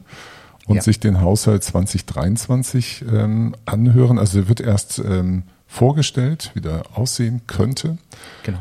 und 0.66 0.76
Ja. 0.76 0.82
sich 0.82 1.00
den 1.00 1.20
Haushalt 1.20 1.62
2023 1.64 3.04
ähm, 3.10 3.54
anhören. 3.64 4.18
Also 4.18 4.40
er 4.40 4.48
wird 4.48 4.60
erst 4.60 4.98
ähm, 4.98 5.44
vorgestellt, 5.66 6.50
wie 6.54 6.60
der 6.60 6.82
aussehen 6.94 7.42
könnte. 7.46 7.98
Genau. 8.42 8.58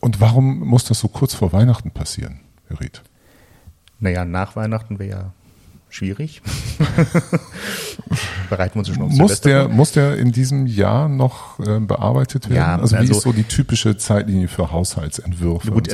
Und 0.00 0.20
warum 0.20 0.60
muss 0.60 0.84
das 0.84 1.00
so 1.00 1.08
kurz 1.08 1.34
vor 1.34 1.52
Weihnachten 1.52 1.90
passieren, 1.90 2.40
Herr 2.68 2.80
Ried? 2.80 3.02
Naja, 3.98 4.24
nach 4.24 4.56
Weihnachten 4.56 4.98
wäre 4.98 5.10
ja 5.10 5.32
schwierig. 5.90 6.42
Bereiten 8.48 8.74
wir 8.74 8.78
uns 8.80 8.88
schon 8.88 9.02
auf 9.02 9.10
Muss 9.10 9.16
Silvester 9.16 9.48
der, 9.48 9.64
vor. 9.66 9.74
muss 9.74 9.92
der 9.92 10.16
in 10.16 10.32
diesem 10.32 10.66
Jahr 10.66 11.08
noch 11.08 11.60
äh, 11.60 11.78
bearbeitet 11.80 12.50
werden? 12.50 12.56
Ja, 12.56 12.76
also, 12.76 12.96
wie 12.96 13.00
also- 13.00 13.12
ist 13.14 13.22
so 13.22 13.32
die 13.32 13.44
typische 13.44 13.96
Zeitlinie 13.96 14.48
für 14.48 14.72
Haushaltsentwürfe 14.72 15.70
Gut, 15.70 15.88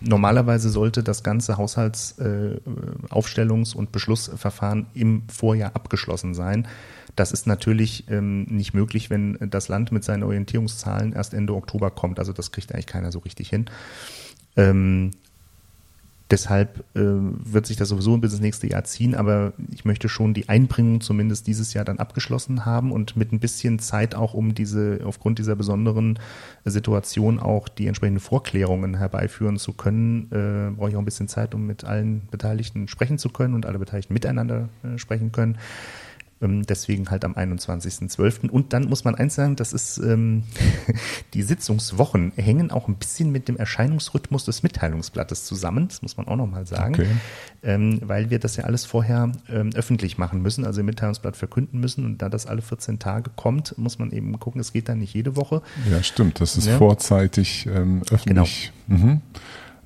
normalerweise 0.00 0.70
sollte 0.70 1.02
das 1.02 1.22
ganze 1.22 1.58
Haushaltsaufstellungs- 1.58 3.74
äh, 3.74 3.78
und 3.78 3.92
Beschlussverfahren 3.92 4.86
im 4.94 5.22
Vorjahr 5.28 5.74
abgeschlossen 5.74 6.34
sein. 6.34 6.66
Das 7.16 7.32
ist 7.32 7.46
natürlich 7.46 8.04
ähm, 8.08 8.44
nicht 8.44 8.72
möglich, 8.72 9.10
wenn 9.10 9.36
das 9.40 9.68
Land 9.68 9.92
mit 9.92 10.04
seinen 10.04 10.22
Orientierungszahlen 10.22 11.12
erst 11.12 11.34
Ende 11.34 11.54
Oktober 11.54 11.90
kommt. 11.90 12.18
Also 12.18 12.32
das 12.32 12.52
kriegt 12.52 12.72
eigentlich 12.72 12.86
keiner 12.86 13.12
so 13.12 13.18
richtig 13.20 13.48
hin. 13.48 13.66
Ähm, 14.56 15.10
deshalb 16.30 16.80
äh, 16.94 17.00
wird 17.00 17.66
sich 17.66 17.76
das 17.76 17.88
sowieso 17.88 18.16
bis 18.18 18.32
ins 18.32 18.40
nächste 18.40 18.68
Jahr 18.68 18.84
ziehen, 18.84 19.14
aber 19.14 19.52
ich 19.72 19.84
möchte 19.84 20.08
schon 20.08 20.34
die 20.34 20.48
Einbringung 20.48 21.00
zumindest 21.00 21.46
dieses 21.46 21.74
Jahr 21.74 21.84
dann 21.84 21.98
abgeschlossen 21.98 22.64
haben 22.64 22.92
und 22.92 23.16
mit 23.16 23.32
ein 23.32 23.40
bisschen 23.40 23.78
Zeit 23.78 24.14
auch, 24.14 24.34
um 24.34 24.54
diese, 24.54 25.00
aufgrund 25.04 25.38
dieser 25.38 25.56
besonderen 25.56 26.18
Situation 26.64 27.40
auch 27.40 27.68
die 27.68 27.86
entsprechenden 27.86 28.20
Vorklärungen 28.20 28.96
herbeiführen 28.96 29.58
zu 29.58 29.72
können, 29.72 30.30
äh, 30.30 30.76
brauche 30.76 30.90
ich 30.90 30.96
auch 30.96 31.00
ein 31.00 31.04
bisschen 31.04 31.28
Zeit, 31.28 31.54
um 31.54 31.66
mit 31.66 31.84
allen 31.84 32.28
Beteiligten 32.30 32.88
sprechen 32.88 33.18
zu 33.18 33.28
können 33.28 33.54
und 33.54 33.66
alle 33.66 33.78
Beteiligten 33.78 34.14
miteinander 34.14 34.68
äh, 34.82 34.98
sprechen 34.98 35.32
können. 35.32 35.58
Ähm, 36.42 36.64
Deswegen 36.66 37.10
halt 37.10 37.24
am 37.24 37.34
21.12. 37.34 38.48
Und 38.48 38.72
dann 38.72 38.88
muss 38.88 39.04
man 39.04 39.14
eins 39.14 39.34
sagen, 39.34 39.56
das 39.56 39.72
ist 39.72 39.98
ähm, 39.98 40.44
die 41.34 41.42
Sitzungswochen 41.42 42.32
hängen 42.36 42.70
auch 42.70 42.88
ein 42.88 42.94
bisschen 42.96 43.30
mit 43.30 43.48
dem 43.48 43.56
Erscheinungsrhythmus 43.56 44.44
des 44.44 44.62
Mitteilungsblattes 44.62 45.44
zusammen. 45.44 45.88
Das 45.88 46.02
muss 46.02 46.16
man 46.16 46.26
auch 46.28 46.36
nochmal 46.36 46.66
sagen. 46.66 46.94
Okay. 46.94 47.06
Ähm, 47.62 48.00
weil 48.02 48.30
wir 48.30 48.38
das 48.38 48.56
ja 48.56 48.64
alles 48.64 48.84
vorher 48.86 49.32
ähm, 49.50 49.70
öffentlich 49.74 50.16
machen 50.18 50.40
müssen, 50.42 50.64
also 50.64 50.80
im 50.80 50.86
Mitteilungsblatt 50.86 51.36
verkünden 51.36 51.78
müssen. 51.80 52.04
Und 52.04 52.22
da 52.22 52.28
das 52.28 52.46
alle 52.46 52.62
14 52.62 52.98
Tage 52.98 53.30
kommt, 53.36 53.76
muss 53.76 53.98
man 53.98 54.10
eben 54.10 54.38
gucken, 54.38 54.60
es 54.60 54.72
geht 54.72 54.88
dann 54.88 54.98
nicht 54.98 55.14
jede 55.14 55.36
Woche. 55.36 55.62
Ja, 55.90 56.02
stimmt. 56.02 56.40
Das 56.40 56.56
ist 56.56 56.66
Ja. 56.66 56.78
vorzeitig 56.78 57.66
ähm, 57.66 58.02
öffentlich. 58.10 58.72
Mhm. 58.86 59.20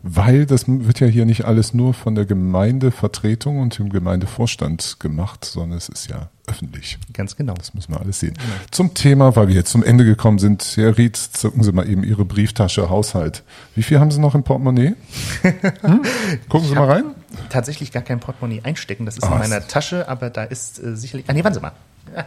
Weil 0.07 0.45
das 0.45 0.67
wird 0.69 1.01
ja 1.01 1.07
hier 1.07 1.25
nicht 1.25 1.47
alles 1.47 1.73
nur 1.73 1.95
von 1.95 2.15
der 2.15 2.27
Gemeindevertretung 2.27 3.59
und 3.59 3.79
dem 3.79 3.89
Gemeindevorstand 3.89 5.01
gemacht, 5.01 5.47
sondern 5.47 5.79
es 5.79 5.89
ist 5.89 6.11
ja 6.11 6.29
öffentlich. 6.47 6.99
Ganz 7.15 7.37
genau. 7.37 7.55
Das 7.55 7.73
müssen 7.73 7.95
wir 7.95 8.01
alles 8.03 8.21
sehen. 8.21 8.35
Zum 8.71 8.93
Thema, 8.93 9.35
weil 9.35 9.49
wir 9.49 9.55
jetzt 9.55 9.71
zum 9.71 9.83
Ende 9.83 10.05
gekommen 10.05 10.39
sind, 10.39 10.63
Herr 10.77 10.99
Ried, 10.99 11.17
zücken 11.17 11.63
Sie 11.63 11.73
mal 11.73 11.89
eben 11.89 12.05
Ihre 12.05 12.27
Brieftasche 12.27 12.91
Haushalt. 12.91 13.45
Wie 13.75 13.83
viel 13.83 13.99
haben 13.99 14.11
Sie 14.11 14.21
noch 14.21 14.35
im 14.35 14.43
Portemonnaie? 14.43 14.95
Hm? 15.81 16.03
Gucken 16.51 16.69
Sie 16.69 16.75
mal 16.75 16.91
rein. 16.91 17.05
Tatsächlich 17.49 17.91
gar 17.91 18.03
kein 18.03 18.21
Portemonnaie 18.21 18.61
einstecken, 18.63 19.07
das 19.07 19.17
ist 19.17 19.25
Ah, 19.25 19.33
in 19.33 19.39
meiner 19.39 19.67
Tasche, 19.67 20.07
aber 20.07 20.29
da 20.29 20.45
ist 20.45 20.83
äh, 20.83 20.97
sicherlich. 20.97 21.25
Ah, 21.29 21.33
nee, 21.33 21.43
warten 21.43 21.55
Sie 21.55 21.61
mal. 21.61 21.73
Ja. 22.15 22.25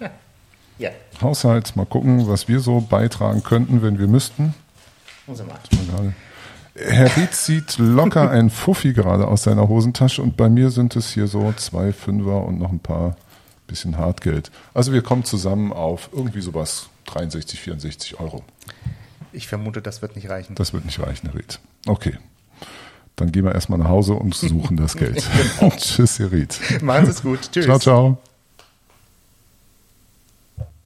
ja. 0.78 0.90
Haushalt, 1.20 1.76
mal 1.76 1.84
gucken, 1.84 2.28
was 2.28 2.48
wir 2.48 2.60
so 2.60 2.80
beitragen 2.80 3.42
könnten, 3.42 3.82
wenn 3.82 3.98
wir 3.98 4.06
müssten. 4.08 4.54
Gucken 5.26 5.36
Sie 5.36 5.92
mal. 5.92 6.14
Herr 6.74 7.16
Ried 7.16 7.34
zieht 7.34 7.78
locker 7.78 8.30
ein 8.30 8.50
Fuffi 8.50 8.92
gerade 8.92 9.26
aus 9.26 9.42
seiner 9.42 9.68
Hosentasche 9.68 10.22
und 10.22 10.36
bei 10.36 10.48
mir 10.48 10.70
sind 10.70 10.96
es 10.96 11.12
hier 11.12 11.26
so 11.26 11.52
zwei 11.56 11.92
Fünfer 11.92 12.44
und 12.44 12.58
noch 12.58 12.70
ein 12.70 12.80
paar 12.80 13.16
bisschen 13.66 13.98
Hartgeld. 13.98 14.50
Also 14.74 14.92
wir 14.92 15.02
kommen 15.02 15.24
zusammen 15.24 15.72
auf 15.72 16.10
irgendwie 16.12 16.40
sowas 16.40 16.88
63, 17.06 17.60
64 17.60 18.20
Euro. 18.20 18.42
Ich 19.32 19.46
vermute, 19.46 19.80
das 19.80 20.02
wird 20.02 20.16
nicht 20.16 20.28
reichen. 20.28 20.54
Das 20.56 20.72
wird 20.72 20.84
nicht 20.84 21.00
reichen, 21.00 21.28
Herr 21.30 21.38
Ried. 21.38 21.60
Okay. 21.86 22.18
Dann 23.16 23.32
gehen 23.32 23.44
wir 23.44 23.54
erstmal 23.54 23.78
nach 23.78 23.88
Hause 23.88 24.14
und 24.14 24.34
suchen 24.34 24.76
das 24.76 24.96
Geld. 24.96 25.24
Tschüss, 25.76 26.18
Herr 26.18 26.32
Ried. 26.32 26.58
Machen 26.82 27.04
Sie 27.04 27.10
es 27.10 27.22
gut. 27.22 27.52
Tschüss. 27.52 27.64
Ciao, 27.64 27.78
ciao. 27.78 28.18